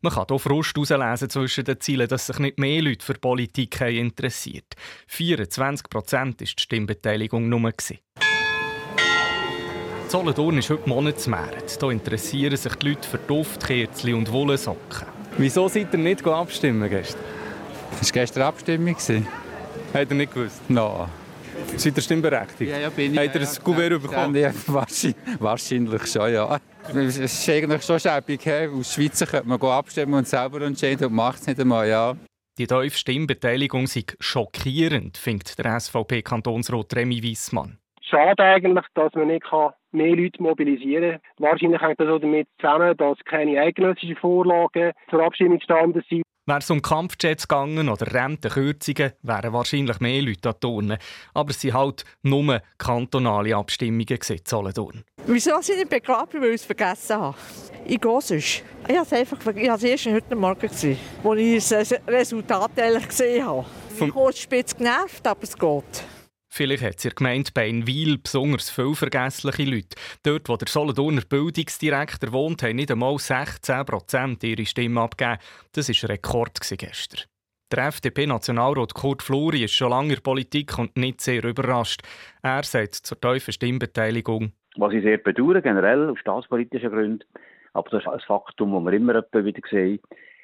Man 0.00 0.12
kann 0.12 0.26
hier 0.28 0.38
Frust 0.38 0.76
herauslesen 0.76 1.30
zwischen 1.30 1.64
den 1.64 1.80
Zielen, 1.80 2.08
dass 2.08 2.26
sich 2.26 2.38
nicht 2.38 2.58
mehr 2.58 2.82
Leute 2.82 3.04
für 3.04 3.14
Politik 3.14 3.80
interessiert. 3.80 4.74
24 5.08 5.88
Prozent 5.88 6.40
war 6.40 6.46
die 6.46 6.46
Stimmbeteiligung 6.46 7.48
nur. 7.48 7.72
Solothurn 10.14 10.58
ist 10.58 10.70
heute 10.70 10.88
Monatsmärz. 10.88 11.76
Hier 11.80 11.90
interessieren 11.90 12.56
sich 12.56 12.72
die 12.76 12.90
Leute 12.90 13.08
für 13.08 13.18
Duftkerzen 13.18 14.14
und 14.14 14.30
Wollsocken. 14.30 15.08
Wieso 15.38 15.66
seid 15.66 15.92
ihr 15.92 15.98
nicht 15.98 16.24
abstimmen 16.24 16.88
gestern? 16.88 17.20
Das 17.98 18.10
war 18.10 18.12
gestern 18.12 18.42
Abstimmung. 18.44 18.94
Habt 18.94 20.10
ihr 20.12 20.14
nicht 20.14 20.32
gewusst? 20.32 20.60
No. 20.70 21.08
Seid 21.76 21.96
ihr 21.96 22.00
stimmberechtigt? 22.00 22.70
Ja, 22.70 22.78
ja, 22.78 22.90
bin 22.90 23.12
ich. 23.12 23.18
Habt 23.18 23.34
ihr 23.34 23.40
ein 23.40 23.64
Kuvert 23.64 24.02
bekommen? 24.02 24.36
Ja, 24.36 24.52
wahrscheinlich, 24.68 25.16
wahrscheinlich 25.40 26.06
schon, 26.06 26.32
ja. 26.32 26.60
Es 26.94 27.18
ist 27.18 27.48
eigentlich 27.48 27.82
schon 27.82 27.98
schäbig. 27.98 28.48
Aus 28.72 28.94
Schweizer 28.94 29.26
könnte 29.26 29.48
man 29.48 29.60
abstimmen 29.60 30.14
und 30.14 30.28
selber 30.28 30.60
entscheiden 30.62 31.08
und 31.08 31.14
macht 31.14 31.40
es 31.40 31.48
nicht 31.48 31.58
einmal, 31.58 31.88
ja. 31.88 32.16
Die 32.56 32.68
tiefe 32.68 32.96
Stimmbeteiligung 32.96 33.88
sei 33.88 34.04
schockierend, 34.20 35.16
findet 35.16 35.58
der 35.58 35.80
SVP-Kantonsrat 35.80 36.94
Remy 36.94 37.20
Wiesmann 37.20 37.78
schade 38.08 38.42
eigentlich, 38.42 38.84
dass 38.94 39.14
man 39.14 39.28
nicht 39.28 39.44
mehr 39.92 40.16
Leute 40.16 40.42
mobilisieren 40.42 41.20
kann. 41.38 41.50
Wahrscheinlich 41.50 41.80
hängt 41.80 42.00
das 42.00 42.08
auch 42.08 42.18
damit 42.18 42.48
zusammen, 42.60 42.96
dass 42.96 43.18
keine 43.24 43.60
eidgenössischen 43.60 44.16
Vorlagen 44.16 44.92
zur 45.10 45.24
Abstimmung 45.24 45.58
gestanden 45.58 46.02
sind. 46.08 46.22
Wäre 46.46 46.58
es 46.58 46.70
um 46.70 46.82
Kampfjets 46.82 47.48
gegangen 47.48 47.88
oder 47.88 48.12
Rentenkürzungen, 48.12 49.12
wären 49.22 49.52
wahrscheinlich 49.54 49.98
mehr 50.00 50.20
Leute 50.20 50.50
an 50.50 50.60
Turnen. 50.60 50.98
Aber 51.32 51.50
es 51.50 51.60
sind 51.62 51.72
halt 51.72 52.04
nur 52.22 52.60
kantonale 52.76 53.56
Abstimmungen 53.56 54.04
gewesen, 54.04 54.40
Solothurn. 54.44 55.04
Wieso 55.26 55.58
sind 55.62 55.80
ich 55.80 55.88
begraben, 55.88 56.42
weil 56.42 56.50
ich 56.50 56.56
es 56.56 56.64
vergessen 56.66 57.16
habe? 57.16 57.36
Ich 57.86 57.98
gehe 57.98 58.20
sonst. 58.20 58.62
Ich 58.86 58.94
habe 58.94 59.06
es 59.06 59.12
einfach 59.14 59.38
ich 59.56 59.68
habe 59.68 59.78
es 59.78 59.84
erst 59.84 60.06
heute 60.06 60.36
Morgen 60.36 60.60
gesehen, 60.60 60.98
als 61.24 61.40
ich 61.40 61.68
das 61.68 61.94
Resultat 62.06 62.72
gesehen 62.76 63.46
habe. 63.46 63.64
Ich 63.90 63.98
bin 63.98 64.10
kurz 64.10 64.38
spitz 64.40 64.76
genervt, 64.76 65.26
aber 65.26 65.44
es 65.44 65.56
geht. 65.56 66.04
Vielleicht 66.56 66.84
hat 66.84 66.98
es 66.98 67.04
in 67.04 67.08
der 67.08 67.16
Gemeinde 67.16 67.50
Beinwil 67.52 68.16
besonders 68.16 68.70
viele 68.70 68.94
vergessliche 68.94 69.64
Leute. 69.64 69.96
Dort, 70.22 70.48
wo 70.48 70.56
der 70.56 70.68
Solothurner 70.68 71.22
Bildungsdirektor 71.28 72.32
wohnt, 72.32 72.62
haben 72.62 72.76
nicht 72.76 72.92
einmal 72.92 73.18
16 73.18 73.84
Prozent 73.84 74.44
ihre 74.44 74.64
Stimme 74.64 75.00
abgegeben. 75.00 75.40
Das 75.72 75.88
war 75.88 75.96
ein 76.08 76.12
Rekord 76.12 76.60
gestern. 76.60 77.24
Der 77.72 77.88
FDP-Nationalrat 77.88 78.94
Kurt 78.94 79.24
Fluri 79.24 79.64
ist 79.64 79.74
schon 79.74 79.90
lange 79.90 80.10
in 80.10 80.14
der 80.14 80.20
Politik 80.20 80.78
und 80.78 80.96
nicht 80.96 81.22
sehr 81.22 81.42
überrascht. 81.42 82.02
Er 82.40 82.62
sagt 82.62 82.94
zur 82.94 83.20
tiefen 83.20 83.52
Stimmbeteiligung. 83.52 84.52
Was 84.76 84.92
ich 84.92 85.02
sehr 85.02 85.18
bedauere, 85.18 85.60
generell 85.60 86.08
aus 86.08 86.20
staatspolitischen 86.20 86.90
Gründen, 86.90 87.24
aber 87.72 87.90
das 87.90 88.04
ist 88.04 88.08
ein 88.08 88.20
Faktum, 88.20 88.74
das 88.74 88.92
wir 88.92 88.92
immer 88.92 89.24
wieder 89.44 89.60
sehen, 89.68 89.98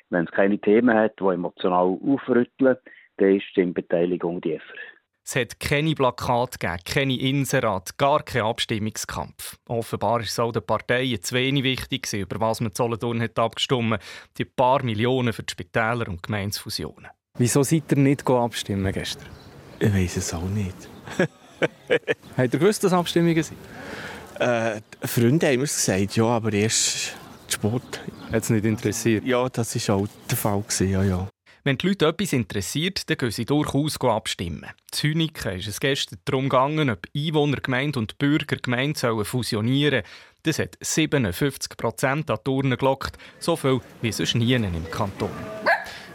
wenn 0.09 0.25
es 0.25 0.33
keine 0.33 0.59
Themen 0.59 0.93
hat, 0.93 1.21
die 1.21 1.25
emotional 1.25 1.97
aufrütteln, 2.05 2.77
dann 3.19 3.37
ist 3.37 3.45
die 3.45 3.51
Stimmbeteiligung 3.53 4.41
tiefer. 4.41 4.75
Es 5.25 5.37
hat 5.37 5.61
keine 5.61 5.95
Plakate 5.95 6.59
gegeben, 6.59 6.83
keine 6.85 7.19
Inserat, 7.19 7.97
gar 7.99 8.23
keinen 8.23 8.47
Abstimmungskampf. 8.47 9.59
Offenbar 9.69 10.13
war 10.13 10.21
es 10.21 10.39
auch 10.39 10.53
den 10.53 10.65
Parteien 10.65 11.23
zu 11.23 11.35
wenig 11.35 11.63
wichtig, 11.63 12.13
über 12.13 12.41
was 12.41 12.61
man 12.61 12.73
Solothurn 12.75 13.23
hat 13.23 13.39
abgestimmt 13.39 13.99
Die 14.39 14.45
paar 14.45 14.83
Millionen 14.83 15.33
für 15.33 15.43
die 15.43 15.53
Spitäler 15.53 16.09
und 16.09 16.23
Gemeinsfusionen. 16.23 17.11
Wieso 17.39 17.63
seid 17.63 17.93
ihr 17.93 17.99
nicht 17.99 18.29
abstimmen 18.29 18.93
gestern? 18.93 19.29
Ich 19.79 19.93
weiß 19.93 20.17
es 20.17 20.35
auch 20.35 20.43
nicht. 20.43 20.77
Habt 22.37 22.55
ihr 22.55 22.61
gewusst, 22.61 22.83
dass 22.85 22.93
Abstimmungen 22.93 23.43
sind? 23.43 23.59
Äh, 24.39 24.81
Freunde 25.03 25.47
haben 25.47 25.57
mir 25.57 25.63
gesagt, 25.63 26.17
ja, 26.17 26.25
aber 26.25 26.53
erst 26.53 27.15
Sport. 27.49 28.01
Hat 28.33 28.43
es 28.43 28.51
nicht 28.51 28.65
interessiert? 28.65 29.25
Ja, 29.25 29.49
das 29.49 29.89
war 29.89 29.97
auch 29.97 30.09
der 30.31 30.37
Fall. 30.37 30.65
Ja, 30.81 31.03
ja. 31.03 31.29
Wenn 31.63 31.77
die 31.77 31.89
Leute 31.89 32.07
etwas 32.07 32.33
interessiert, 32.33 33.11
dann 33.11 33.19
gehen 33.19 33.31
sie 33.31 33.45
durchaus 33.45 34.01
abstimmen. 34.01 34.65
In 34.65 34.99
Hüniken 34.99 35.59
ist 35.59 35.69
es 35.69 35.79
gestern 35.79 36.19
darum 36.25 36.49
gegangen, 36.49 36.89
ob 36.89 37.07
Einwohnergemeinde 37.15 37.99
und 37.99 38.17
Bürgergemeinde 38.19 39.25
fusionieren 39.27 40.03
sollen. 40.03 40.15
Das 40.45 40.59
hat 40.59 40.79
57 40.81 41.77
Prozent 41.77 42.31
an 42.31 42.39
Turnen 42.43 42.79
gelockt, 42.79 43.19
so 43.39 43.57
viel 43.57 43.81
wie 44.01 44.11
sonst 44.11 44.37
nie 44.37 44.55
im 44.55 44.91
Kanton. 44.91 45.29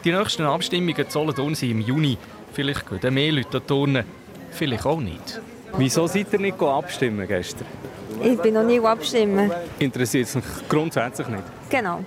Die 0.04 0.12
nächsten 0.12 0.44
Abstimmungen 0.44 1.06
Solothurn 1.10 1.54
sind 1.54 1.72
im 1.72 1.82
Juni. 1.82 2.18
Vielleicht 2.54 2.90
gehen 2.90 3.14
mehr 3.14 3.32
Leute 3.32 3.58
an 3.58 3.68
Turnen, 3.68 4.06
vielleicht 4.50 4.86
auch 4.88 5.00
nicht. 5.00 5.42
Wieso 5.78 6.08
seid 6.08 6.34
ihr 6.34 6.40
nicht 6.40 6.60
abstimmen 6.60 7.28
gestern? 7.28 7.68
Ich 8.24 8.40
bin 8.40 8.56
noch 8.56 8.64
nie 8.64 8.80
abstimmen. 8.80 9.52
Interessiert 9.78 10.28
es 10.28 10.36
mich 10.36 10.46
grundsätzlich 10.70 11.28
nicht? 11.28 11.44
Genau, 11.70 12.04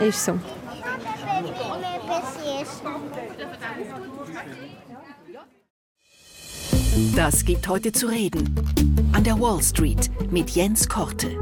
ist 0.00 0.24
so. 0.24 0.38
Das 7.14 7.44
gibt 7.44 7.68
heute 7.68 7.92
zu 7.92 8.08
reden. 8.08 8.54
An 9.12 9.22
der 9.22 9.38
Wall 9.40 9.62
Street 9.62 10.10
mit 10.32 10.50
Jens 10.50 10.88
Korte. 10.88 11.38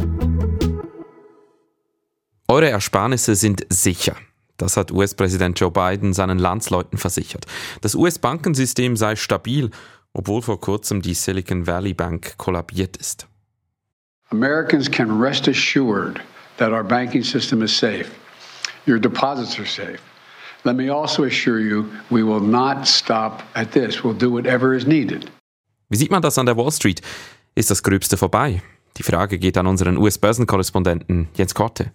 Eure 2.48 2.68
Ersparnisse 2.68 3.34
sind 3.34 3.64
sicher. 3.70 4.16
Das 4.58 4.76
hat 4.76 4.90
US-Präsident 4.92 5.58
Joe 5.58 5.70
Biden 5.70 6.12
seinen 6.12 6.38
Landsleuten 6.38 6.98
versichert. 6.98 7.46
Das 7.80 7.94
US-Bankensystem 7.94 8.96
sei 8.96 9.16
stabil, 9.16 9.70
obwohl 10.12 10.42
vor 10.42 10.60
kurzem 10.60 11.00
die 11.00 11.14
Silicon 11.14 11.66
Valley 11.66 11.94
Bank 11.94 12.36
kollabiert 12.36 12.96
ist. 12.96 13.26
Americans 14.30 14.90
can 14.90 15.20
rest 15.22 15.48
assured 15.48 16.20
that 16.58 16.72
our 16.72 16.84
banking 16.84 17.22
system 17.22 17.62
is 17.62 17.76
safe. 17.76 18.10
Your 18.86 18.98
deposits 18.98 19.58
are 19.58 19.66
safe. 19.66 20.00
Let 20.64 20.76
me 20.76 20.90
also 20.90 21.24
assure 21.24 21.60
you, 21.60 21.86
we 22.10 22.22
will 22.22 22.40
not 22.40 22.86
stop 22.86 23.42
at 23.54 23.72
this. 23.72 24.02
We'll 24.02 24.18
do 24.18 24.30
whatever 24.30 24.74
is 24.74 24.86
needed. 24.86 25.30
Wie 25.88 25.96
sieht 25.96 26.10
man 26.10 26.22
das 26.22 26.36
an 26.38 26.46
der 26.46 26.56
Wall 26.56 26.72
Street? 26.72 27.00
Ist 27.54 27.70
das 27.70 27.82
Gröbste 27.82 28.16
vorbei? 28.16 28.60
Die 28.96 29.04
Frage 29.04 29.38
geht 29.38 29.56
an 29.56 29.68
unseren 29.68 29.98
US-Börsenkorrespondenten 29.98 31.28
Jens 31.34 31.54
Korte. 31.54 31.92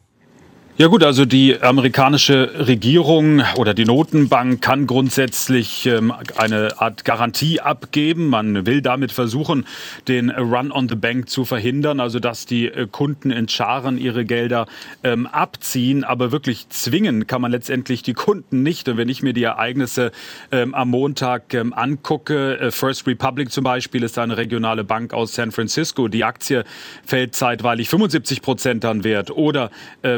Ja 0.77 0.87
gut, 0.87 1.03
also 1.03 1.25
die 1.25 1.61
amerikanische 1.61 2.65
Regierung 2.65 3.43
oder 3.57 3.73
die 3.73 3.83
Notenbank 3.83 4.61
kann 4.61 4.87
grundsätzlich 4.87 5.85
ähm, 5.85 6.13
eine 6.37 6.79
Art 6.79 7.03
Garantie 7.03 7.59
abgeben. 7.59 8.29
Man 8.29 8.65
will 8.65 8.81
damit 8.81 9.11
versuchen, 9.11 9.65
den 10.07 10.29
Run 10.31 10.71
on 10.71 10.87
the 10.87 10.95
Bank 10.95 11.29
zu 11.29 11.43
verhindern, 11.43 11.99
also 11.99 12.19
dass 12.19 12.45
die 12.45 12.67
äh, 12.67 12.87
Kunden 12.89 13.31
in 13.31 13.49
Scharen 13.49 13.97
ihre 13.97 14.23
Gelder 14.23 14.65
ähm, 15.03 15.27
abziehen. 15.27 16.05
Aber 16.05 16.31
wirklich 16.31 16.69
zwingen 16.69 17.27
kann 17.27 17.41
man 17.41 17.51
letztendlich 17.51 18.01
die 18.01 18.13
Kunden 18.13 18.63
nicht. 18.63 18.87
Und 18.87 18.95
wenn 18.95 19.09
ich 19.09 19.21
mir 19.21 19.33
die 19.33 19.43
Ereignisse 19.43 20.11
ähm, 20.53 20.73
am 20.73 20.89
Montag 20.89 21.53
angucke, 21.53 22.57
äh, 22.59 22.71
First 22.71 23.05
Republic 23.07 23.51
zum 23.51 23.65
Beispiel 23.65 24.03
ist 24.03 24.17
eine 24.17 24.37
regionale 24.37 24.85
Bank 24.85 25.13
aus 25.13 25.35
San 25.35 25.51
Francisco. 25.51 26.07
Die 26.07 26.23
Aktie 26.23 26.63
fällt 27.05 27.35
zeitweilig 27.35 27.89
75 27.89 28.41
Prozent 28.41 28.85
an 28.85 29.03
Wert. 29.03 29.31
Oder 29.31 29.69
äh, 30.01 30.11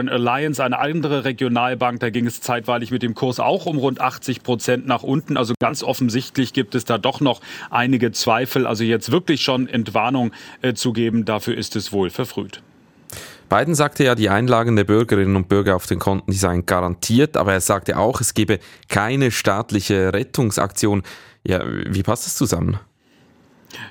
Western 0.00 0.08
Alliance, 0.08 0.64
eine 0.64 0.78
andere 0.78 1.24
Regionalbank, 1.24 2.00
da 2.00 2.08
ging 2.08 2.26
es 2.26 2.40
zeitweilig 2.40 2.90
mit 2.90 3.02
dem 3.02 3.14
Kurs 3.14 3.38
auch 3.38 3.66
um 3.66 3.76
rund 3.76 4.00
80 4.00 4.42
Prozent 4.42 4.86
nach 4.86 5.02
unten. 5.02 5.36
Also 5.36 5.54
ganz 5.60 5.82
offensichtlich 5.82 6.52
gibt 6.54 6.74
es 6.74 6.86
da 6.86 6.96
doch 6.96 7.20
noch 7.20 7.40
einige 7.68 8.12
Zweifel. 8.12 8.66
Also 8.66 8.84
jetzt 8.84 9.12
wirklich 9.12 9.42
schon 9.42 9.68
Entwarnung 9.68 10.32
äh, 10.62 10.72
zu 10.72 10.92
geben, 10.92 11.26
dafür 11.26 11.56
ist 11.56 11.76
es 11.76 11.92
wohl 11.92 12.08
verfrüht. 12.08 12.62
Biden 13.50 13.74
sagte 13.74 14.04
ja, 14.04 14.14
die 14.14 14.30
Einlagen 14.30 14.76
der 14.76 14.84
Bürgerinnen 14.84 15.36
und 15.36 15.48
Bürger 15.48 15.76
auf 15.76 15.86
den 15.86 15.98
Konten 15.98 16.32
seien 16.32 16.64
garantiert, 16.64 17.36
aber 17.36 17.52
er 17.52 17.60
sagte 17.60 17.98
auch, 17.98 18.20
es 18.20 18.32
gebe 18.32 18.60
keine 18.88 19.32
staatliche 19.32 20.14
Rettungsaktion. 20.14 21.02
Ja, 21.46 21.62
wie 21.66 22.02
passt 22.02 22.26
das 22.26 22.36
zusammen? 22.36 22.78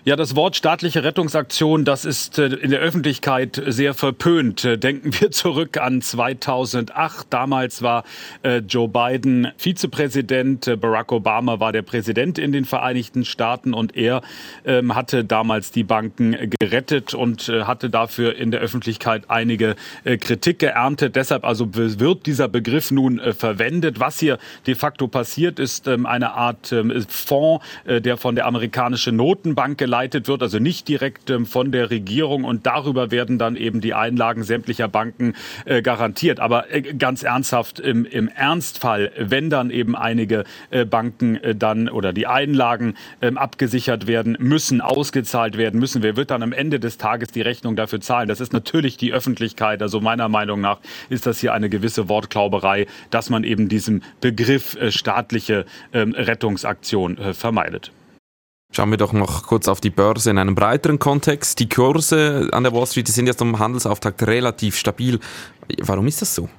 Ja, 0.04 0.16
das 0.16 0.36
Wort 0.36 0.56
staatliche 0.56 1.04
Rettungsaktion, 1.04 1.86
das 1.86 2.04
ist 2.06 2.38
äh, 2.38 2.48
in 2.48 2.72
der 2.72 2.80
Öffentlichkeit 2.80 3.62
sehr 3.68 3.94
verpönt. 3.94 4.66
Äh, 4.66 4.78
denken 4.78 5.12
wir 5.20 5.32
zurück 5.32 5.78
an 5.78 6.02
2008. 6.02 7.28
Damals 7.30 7.82
war 7.82 8.04
äh, 8.44 8.58
Joe 8.58 8.88
Biden 8.88 9.50
Vizepräsident, 9.58 10.70
Barack 10.80 11.12
Obama 11.12 11.60
war 11.60 11.72
der 11.72 11.82
Präsident 11.82 12.38
in 12.38 12.52
den 12.52 12.66
Vereinigten 12.66 13.26
Staaten 13.26 13.74
und 13.74 13.96
er 13.96 14.22
ähm, 14.66 14.96
hatte 14.96 15.24
damals 15.24 15.72
die 15.72 15.84
Banken 15.84 16.36
gerettet 16.60 17.14
und 17.14 17.50
hatte 17.50 17.90
dafür 17.90 18.36
in 18.36 18.52
der 18.52 18.60
Öffentlichkeit 18.62 19.30
einige 19.30 19.76
Kritik 20.04 20.60
geerntet. 20.60 21.16
Deshalb 21.16 21.44
also 21.44 21.70
wird 21.74 22.26
dieser 22.26 22.48
Begriff 22.48 22.92
nun 22.92 23.20
verwendet. 23.34 24.00
Was 24.00 24.20
hier 24.20 24.38
de 24.68 24.76
facto 24.76 25.08
passiert, 25.08 25.60
ist 25.60 25.88
ähm, 25.88 26.06
eine 26.06 26.34
Art 26.34 26.72
ähm, 26.72 27.06
Fonds, 27.08 27.64
der 27.86 28.18
von 28.18 28.36
der 28.36 28.46
amerikanischen 28.46 29.16
Notenbank 29.16 29.69
Bank 29.70 29.78
geleitet 29.78 30.28
wird, 30.28 30.42
also 30.42 30.58
nicht 30.58 30.88
direkt 30.88 31.30
ähm, 31.30 31.46
von 31.46 31.72
der 31.72 31.92
Regierung 31.92 32.44
und 32.44 32.66
darüber 32.66 33.12
werden 33.12 33.38
dann 33.38 33.56
eben 33.56 33.82
die 33.82 33.94
Einlagen 33.94 34.42
sämtlicher 34.42 34.88
Banken 34.88 35.36
äh, 35.66 35.84
garantiert. 35.84 36.40
Aber 36.40 36.74
äh, 36.74 36.82
ganz 36.82 37.22
ernsthaft, 37.22 37.80
im, 37.80 38.06
Ernstfall, 38.30 39.12
wenn 39.18 39.52
dann 39.52 39.70
eben 39.70 39.96
einige 39.96 40.44
äh, 40.72 40.86
Banken 40.86 41.40
dann 41.56 41.88
oder 41.88 42.14
die 42.14 42.26
Einlagen 42.26 42.96
ähm, 43.22 43.38
abgesichert 43.38 44.08
werden 44.08 44.38
müssen, 44.40 44.82
ausgezahlt 44.82 45.56
werden 45.58 45.80
müssen, 45.80 46.02
wer 46.02 46.16
wird 46.16 46.32
dann 46.32 46.42
am 46.42 46.52
Ende 46.52 46.80
des 46.80 46.98
Tages 46.98 47.30
die 47.30 47.42
Rechnung 47.42 47.76
dafür 47.76 48.02
zahlen? 48.02 48.28
Das 48.28 48.42
ist 48.42 48.54
natürlich 48.54 48.98
die 48.98 49.14
Öffentlichkeit. 49.14 49.84
Also 49.84 50.02
meiner 50.02 50.30
Meinung 50.30 50.62
nach 50.62 50.80
ist 51.10 51.28
das 51.28 51.40
hier 51.40 51.54
eine 51.54 51.70
gewisse 51.70 52.10
Wortklauberei, 52.10 52.88
dass 53.12 53.30
man 53.30 53.44
eben 53.44 53.70
diesen 53.70 54.04
Begriff 54.20 54.78
staatliche 54.90 55.66
ähm, 55.94 56.14
Rettungsaktion 56.14 57.18
vermeidet. 57.34 57.92
Schauen 58.72 58.92
wir 58.92 58.98
doch 58.98 59.14
noch 59.14 59.48
kurz 59.48 59.68
auf 59.68 59.82
die 59.82 59.90
Börse 59.90 60.30
in 60.30 60.38
einem 60.38 60.54
breiteren 60.54 61.00
Kontext. 61.00 61.60
Die 61.60 61.68
Kurse 61.68 62.50
an 62.52 62.64
der 62.64 62.72
Wall 62.72 62.86
Street 62.86 63.08
sind 63.08 63.26
jetzt 63.26 63.42
am 63.42 63.58
Handelsauftakt 63.58 64.22
relativ 64.28 64.78
stabil. 64.78 65.20
Warum 65.82 66.06
ist 66.06 66.22
das 66.22 66.36
so? 66.36 66.50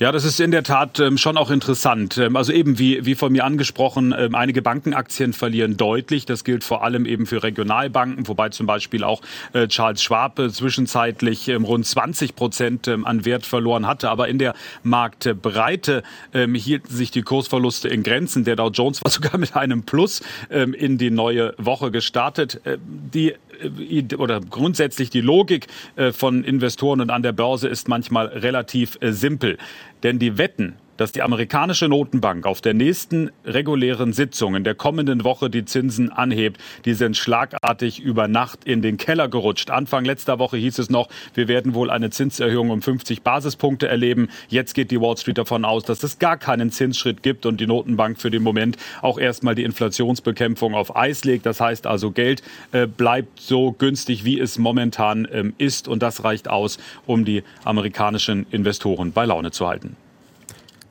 Ja, 0.00 0.12
das 0.12 0.24
ist 0.24 0.40
in 0.40 0.50
der 0.50 0.62
Tat 0.62 0.98
ähm, 0.98 1.18
schon 1.18 1.36
auch 1.36 1.50
interessant. 1.50 2.16
Ähm, 2.16 2.34
also 2.34 2.54
eben 2.54 2.78
wie, 2.78 3.04
wie 3.04 3.14
von 3.14 3.30
mir 3.32 3.44
angesprochen, 3.44 4.14
ähm, 4.16 4.34
einige 4.34 4.62
Bankenaktien 4.62 5.34
verlieren 5.34 5.76
deutlich. 5.76 6.24
Das 6.24 6.42
gilt 6.42 6.64
vor 6.64 6.82
allem 6.82 7.04
eben 7.04 7.26
für 7.26 7.42
Regionalbanken, 7.42 8.26
wobei 8.26 8.48
zum 8.48 8.64
Beispiel 8.64 9.04
auch 9.04 9.20
äh, 9.52 9.68
Charles 9.68 10.02
Schwab 10.02 10.38
äh, 10.38 10.48
zwischenzeitlich 10.48 11.48
ähm, 11.48 11.64
rund 11.64 11.84
20 11.84 12.34
Prozent 12.34 12.88
ähm, 12.88 13.04
an 13.04 13.26
Wert 13.26 13.44
verloren 13.44 13.86
hatte. 13.86 14.08
Aber 14.08 14.28
in 14.28 14.38
der 14.38 14.54
Marktbreite 14.84 16.02
ähm, 16.32 16.54
hielten 16.54 16.94
sich 16.94 17.10
die 17.10 17.20
Kursverluste 17.20 17.88
in 17.88 18.02
Grenzen. 18.02 18.44
Der 18.44 18.56
Dow 18.56 18.70
Jones 18.70 19.04
war 19.04 19.10
sogar 19.10 19.36
mit 19.36 19.54
einem 19.54 19.82
Plus 19.82 20.22
in 20.50 20.96
die 20.96 21.10
neue 21.10 21.52
Woche 21.58 21.90
gestartet. 21.90 22.62
Äh, 22.64 22.78
die 22.86 23.34
äh, 23.60 24.14
oder 24.16 24.40
grundsätzlich 24.40 25.10
die 25.10 25.20
Logik 25.20 25.66
äh, 25.96 26.12
von 26.12 26.44
Investoren 26.44 27.00
und 27.00 27.10
an 27.10 27.22
der 27.22 27.32
Börse 27.32 27.68
ist 27.68 27.88
manchmal 27.88 28.26
relativ 28.26 28.98
äh, 29.00 29.12
simpel. 29.12 29.58
Denn 30.02 30.18
die 30.18 30.38
Wetten 30.38 30.76
dass 31.00 31.12
die 31.12 31.22
amerikanische 31.22 31.88
Notenbank 31.88 32.44
auf 32.44 32.60
der 32.60 32.74
nächsten 32.74 33.30
regulären 33.46 34.12
Sitzung 34.12 34.54
in 34.54 34.64
der 34.64 34.74
kommenden 34.74 35.24
Woche 35.24 35.48
die 35.48 35.64
Zinsen 35.64 36.12
anhebt, 36.12 36.60
die 36.84 36.92
sind 36.92 37.16
schlagartig 37.16 38.00
über 38.00 38.28
Nacht 38.28 38.66
in 38.66 38.82
den 38.82 38.98
Keller 38.98 39.28
gerutscht. 39.28 39.70
Anfang 39.70 40.04
letzter 40.04 40.38
Woche 40.38 40.58
hieß 40.58 40.78
es 40.78 40.90
noch, 40.90 41.08
wir 41.32 41.48
werden 41.48 41.72
wohl 41.72 41.88
eine 41.88 42.10
Zinserhöhung 42.10 42.68
um 42.68 42.82
50 42.82 43.22
Basispunkte 43.22 43.88
erleben. 43.88 44.28
Jetzt 44.48 44.74
geht 44.74 44.90
die 44.90 45.00
Wall 45.00 45.16
Street 45.16 45.38
davon 45.38 45.64
aus, 45.64 45.84
dass 45.84 46.02
es 46.02 46.18
gar 46.18 46.36
keinen 46.36 46.70
Zinsschritt 46.70 47.22
gibt 47.22 47.46
und 47.46 47.62
die 47.62 47.66
Notenbank 47.66 48.20
für 48.20 48.30
den 48.30 48.42
Moment 48.42 48.76
auch 49.00 49.18
erstmal 49.18 49.54
die 49.54 49.64
Inflationsbekämpfung 49.64 50.74
auf 50.74 50.94
Eis 50.94 51.24
legt. 51.24 51.46
Das 51.46 51.62
heißt 51.62 51.86
also, 51.86 52.10
Geld 52.10 52.42
äh, 52.72 52.86
bleibt 52.86 53.40
so 53.40 53.72
günstig, 53.72 54.26
wie 54.26 54.38
es 54.38 54.58
momentan 54.58 55.26
ähm, 55.32 55.54
ist 55.56 55.88
und 55.88 56.02
das 56.02 56.24
reicht 56.24 56.48
aus, 56.50 56.76
um 57.06 57.24
die 57.24 57.42
amerikanischen 57.64 58.44
Investoren 58.50 59.12
bei 59.12 59.24
Laune 59.24 59.50
zu 59.50 59.66
halten 59.66 59.96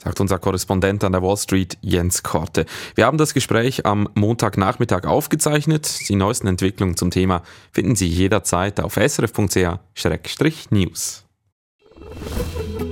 sagt 0.04 0.20
unser 0.20 0.40
Korrespondent 0.40 1.04
an 1.04 1.12
der 1.12 1.22
Wall 1.22 1.38
Street, 1.38 1.78
Jens 1.82 2.24
Korte. 2.24 2.66
Wir 2.96 3.06
haben 3.06 3.18
das 3.18 3.34
Gespräch 3.34 3.86
am 3.86 4.10
Montagnachmittag 4.16 5.06
aufgezeichnet. 5.06 6.10
Die 6.10 6.16
neuesten 6.16 6.48
Entwicklungen 6.48 6.98
zum 6.98 7.12
Thema 7.12 7.44
finden 7.72 7.96
Sie 7.96 8.08
jederzeit 8.08 8.80
auf 8.80 8.96
srf.ch-news. 8.96 9.66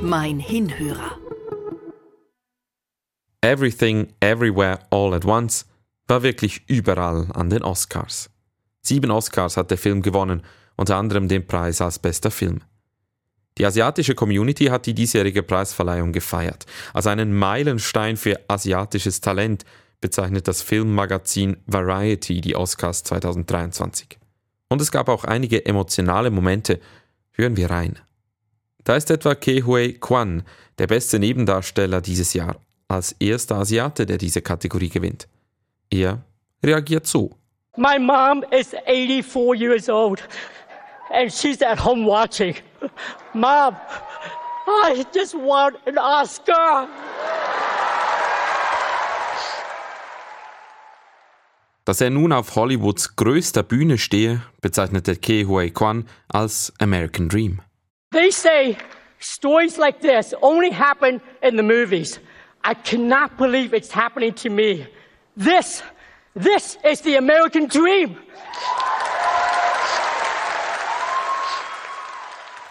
Mein 0.01 0.39
Hinhörer. 0.39 1.17
Everything, 3.41 4.13
Everywhere, 4.19 4.79
All 4.89 5.13
at 5.13 5.25
Once 5.25 5.65
war 6.07 6.23
wirklich 6.23 6.63
überall 6.67 7.27
an 7.33 7.49
den 7.49 7.63
Oscars. 7.63 8.29
Sieben 8.81 9.11
Oscars 9.11 9.57
hat 9.57 9.71
der 9.71 9.77
Film 9.77 10.01
gewonnen, 10.01 10.43
unter 10.75 10.95
anderem 10.97 11.27
den 11.27 11.45
Preis 11.45 11.81
als 11.81 11.99
bester 11.99 12.31
Film. 12.31 12.61
Die 13.57 13.65
asiatische 13.65 14.13
Community 14.13 14.65
hat 14.65 14.85
die 14.85 14.93
diesjährige 14.93 15.41
Preisverleihung 15.41 16.11
gefeiert. 16.11 16.65
Als 16.93 17.07
einen 17.07 17.33
Meilenstein 17.33 18.17
für 18.17 18.39
asiatisches 18.47 19.21
Talent 19.21 19.65
bezeichnet 19.99 20.47
das 20.47 20.61
Filmmagazin 20.61 21.57
Variety 21.65 22.41
die 22.41 22.55
Oscars 22.55 23.03
2023. 23.03 24.19
Und 24.69 24.81
es 24.81 24.91
gab 24.91 25.09
auch 25.09 25.23
einige 25.23 25.65
emotionale 25.65 26.29
Momente. 26.29 26.79
Hören 27.31 27.57
wir 27.57 27.69
rein. 27.69 27.99
Da 28.83 28.95
ist 28.95 29.09
etwa 29.09 29.35
Ke 29.35 29.65
Hui 29.65 29.93
Kwan, 29.99 30.43
der 30.77 30.87
beste 30.87 31.19
Nebendarsteller 31.19 32.01
dieses 32.01 32.33
Jahr, 32.33 32.57
als 32.87 33.13
erster 33.19 33.55
Asiate, 33.55 34.05
der 34.05 34.17
diese 34.17 34.41
Kategorie 34.41 34.89
gewinnt. 34.89 35.27
Er 35.89 36.23
reagiert 36.63 37.07
so. 37.07 37.35
My 37.75 37.99
mom 37.99 38.43
is 38.51 38.75
84 38.85 39.55
years 39.55 39.89
old 39.89 40.23
and 41.11 41.31
she's 41.31 41.61
at 41.61 41.79
home 41.79 42.05
watching. 42.05 42.55
Mom, 43.33 43.75
I 44.67 45.05
just 45.13 45.35
want 45.35 45.77
an 45.85 45.97
Oscar. 45.97 46.87
Dass 51.85 52.01
er 52.01 52.09
nun 52.09 52.33
auf 52.33 52.53
Hollywoods 52.55 53.15
größter 53.15 53.63
Bühne 53.63 53.97
stehe, 53.97 54.41
bezeichnete 54.61 55.15
Ke 55.15 55.47
Huy 55.47 55.71
Kwan 55.71 56.05
als 56.27 56.73
American 56.79 57.29
Dream. 57.29 57.61
They 58.11 58.29
say 58.29 58.77
stories 59.19 59.77
like 59.77 60.01
this 60.01 60.33
only 60.41 60.69
happen 60.69 61.21
in 61.41 61.55
the 61.55 61.63
movies. 61.63 62.19
I 62.65 62.73
cannot 62.73 63.37
believe 63.37 63.73
it's 63.73 63.91
happening 63.91 64.33
to 64.35 64.49
me. 64.49 64.85
This, 65.37 65.81
this 66.35 66.77
is 66.83 67.01
the 67.01 67.15
American 67.15 67.67
dream. 67.67 68.17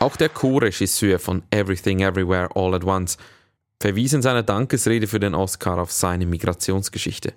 Auch 0.06 0.14
der 0.14 0.28
Co-Regisseur 0.28 1.18
von 1.18 1.42
Everything 1.50 1.98
Everywhere 1.98 2.48
All 2.54 2.76
at 2.76 2.84
Once 2.84 3.16
verwies 3.82 4.12
in 4.12 4.22
seiner 4.22 4.44
Dankesrede 4.44 5.08
für 5.08 5.18
den 5.18 5.34
Oscar 5.34 5.78
auf 5.78 5.90
seine 5.90 6.26
Migrationsgeschichte. 6.26 7.32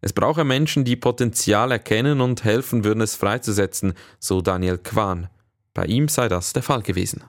Es 0.00 0.12
brauche 0.12 0.42
Menschen, 0.42 0.84
die 0.84 0.96
Potenzial 0.96 1.70
erkennen 1.70 2.20
und 2.20 2.42
helfen 2.42 2.82
würden, 2.82 3.00
es 3.00 3.14
freizusetzen, 3.14 3.94
so 4.18 4.40
Daniel 4.40 4.78
Kwan. 4.78 5.28
Bei 5.72 5.84
ihm 5.84 6.08
sei 6.08 6.28
das 6.28 6.52
der 6.52 6.64
Fall 6.64 6.82
gewesen. 6.82 7.22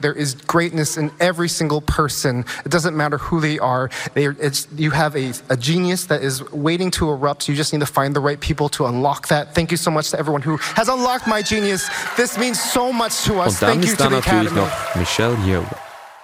There 0.00 0.12
is 0.12 0.34
greatness 0.46 0.96
in 0.96 1.10
every 1.20 1.48
single 1.48 1.80
person. 1.80 2.44
It 2.64 2.70
doesn't 2.70 2.96
matter 2.96 3.18
who 3.18 3.40
they 3.40 3.58
are. 3.58 3.90
They, 4.14 4.28
you 4.76 4.90
have 4.90 5.16
a, 5.16 5.32
a, 5.48 5.56
genius 5.56 6.06
that 6.06 6.22
is 6.22 6.42
waiting 6.52 6.90
to 6.92 7.10
erupt. 7.10 7.48
You 7.48 7.54
just 7.54 7.72
need 7.72 7.80
to 7.80 7.86
find 7.86 8.14
the 8.14 8.20
right 8.20 8.40
people 8.40 8.68
to 8.70 8.86
unlock 8.86 9.28
that. 9.28 9.54
Thank 9.54 9.70
you 9.70 9.76
so 9.76 9.90
much 9.90 10.10
to 10.10 10.18
everyone 10.18 10.42
who 10.42 10.56
has 10.76 10.88
unlocked 10.88 11.26
my 11.26 11.42
genius. 11.42 11.88
This 12.16 12.38
means 12.38 12.60
so 12.60 12.92
much 12.92 13.24
to 13.24 13.40
us. 13.40 13.54
Und 13.54 13.62
dann 13.62 13.70
Thank 13.70 13.84
ist 13.84 14.00
da 14.00 14.10
natürlich 14.10 14.52
noch 14.52 14.70
Michelle 14.94 15.36
Yeoh. 15.44 15.64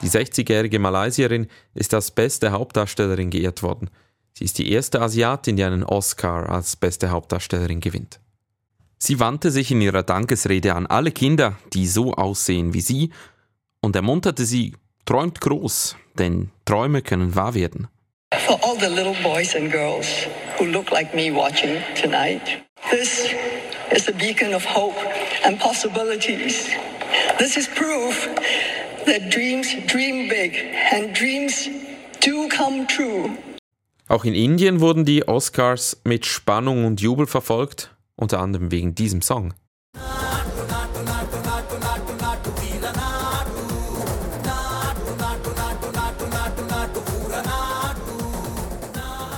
Die 0.03 0.11
60-jährige 0.11 0.79
Malaysierin 0.79 1.47
ist 1.75 1.95
als 1.95 2.11
beste 2.11 2.53
Hauptdarstellerin 2.53 3.31
geehrt 3.31 3.63
worden. 3.63 3.89
Sie 4.35 4.45
ist 4.45 4.59
die 4.59 4.71
erste 4.73 5.01
Asiatin, 5.01 5.57
die 5.57 5.65
einen 5.65 5.85
Oscar 5.85 6.51
als 6.51 6.77
beste 6.77 7.11
Hauptdarstellerin 7.11 7.81
gewinnt. 7.81 8.21
Sie 8.99 9.21
wandte 9.21 9.51
sich 9.51 9.71
in 9.71 9.81
ihrer 9.81 10.03
Dankesrede 10.03 10.75
an 10.75 10.87
alle 10.87 11.13
Kinder, 11.13 11.57
die 11.73 11.87
so 11.87 12.15
aussehen 12.15 12.75
wie 12.75 12.81
sie, 12.81 13.11
und 13.85 13.95
ermunterte 13.95 14.47
sie, 14.47 14.73
träumt 15.05 15.41
groß, 15.41 15.97
denn 16.19 16.51
Träume 16.65 17.03
können 17.03 17.35
wahr 17.35 17.55
werden. 17.55 17.89
For 18.47 18.59
all 18.65 18.77
the 18.81 18.89
little 18.89 19.15
boys 19.23 19.55
and 19.55 19.71
girls 19.71 20.07
who 20.59 20.65
look 20.65 20.91
like 20.91 21.15
me 21.15 21.31
watching 21.31 21.77
tonight, 21.95 22.65
this 22.91 23.29
is 23.93 24.09
a 24.09 24.13
beacon 24.13 24.55
of 24.55 24.65
hope 24.65 24.97
and 25.45 25.59
possibilities. 25.61 26.69
This 27.39 27.57
is 27.57 27.69
proof 27.69 28.29
that 29.05 29.31
dreams 29.31 29.69
dream 29.87 30.29
big 30.29 30.55
and 30.91 31.15
dreams 31.17 31.69
do 32.21 32.49
come 32.49 32.87
true. 32.87 33.31
Auch 34.09 34.25
in 34.25 34.35
Indien 34.35 34.81
wurden 34.81 35.05
die 35.05 35.29
Oscars 35.29 36.01
mit 36.05 36.27
Spannung 36.27 36.85
und 36.87 37.01
Jubel 37.01 37.27
verfolgt, 37.27 37.95
unter 38.17 38.41
anderem 38.41 38.71
wegen 38.71 38.95
diesem 38.95 39.23
Song. 39.23 39.55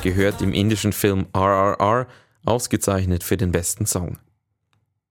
Gehört 0.07 0.41
im 0.41 0.53
indischen 0.53 0.93
Film 0.93 1.27
RRR, 1.35 2.07
ausgezeichnet 2.45 3.25
für 3.25 3.37
den 3.37 3.51
besten 3.51 3.87
Song. 3.87 4.19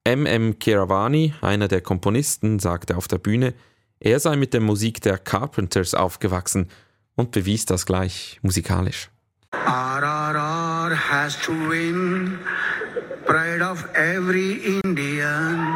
M.M. 0.05 0.57
Keravani, 0.57 1.33
einer 1.41 1.67
der 1.67 1.81
Komponisten, 1.81 2.59
sagte 2.59 2.95
auf 2.95 3.09
der 3.09 3.17
Bühne, 3.17 3.53
er 3.99 4.21
sei 4.21 4.37
mit 4.37 4.53
der 4.53 4.61
Musik 4.61 5.01
der 5.01 5.17
Carpenters 5.17 5.95
aufgewachsen 5.95 6.69
und 7.15 7.31
bewies 7.31 7.65
das 7.65 7.85
gleich 7.85 8.39
musikalisch. 8.41 9.09
RRR 9.51 10.95
has 10.95 11.37
to 11.41 11.51
win, 11.51 12.39
pride 13.25 13.61
of 13.61 13.83
every 13.95 14.79
Indian, 14.81 15.75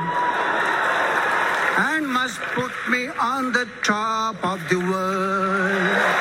and 1.75 2.08
must 2.08 2.39
put 2.55 2.71
me 2.89 3.10
on 3.19 3.51
the 3.51 3.67
top 3.84 4.41
of 4.45 4.62
the 4.69 4.77
world. 4.77 6.18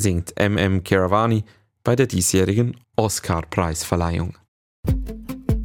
Singt 0.00 0.32
M.M. 0.36 0.82
Keravani 0.82 1.44
bei 1.84 1.96
der 1.96 2.06
diesjährigen 2.06 2.76
Oscar-Preisverleihung. 2.96 4.36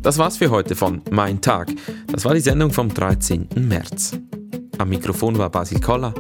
Das 0.02 0.18
war's 0.18 0.38
für 0.38 0.52
heute 0.52 0.76
von 0.76 1.02
Mein 1.10 1.42
Tag. 1.42 1.72
Das 2.12 2.26
war 2.26 2.34
die 2.34 2.40
Sendung 2.40 2.72
vom 2.72 2.94
13. 2.94 3.50
März. 3.56 4.18
Am 4.78 4.90
Mikrofon 4.90 5.38
war 5.38 5.50
Basil 5.50 5.80
Koller. 5.80 6.14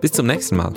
Bis 0.00 0.12
zum 0.12 0.26
nächsten 0.26 0.56
Mal. 0.56 0.72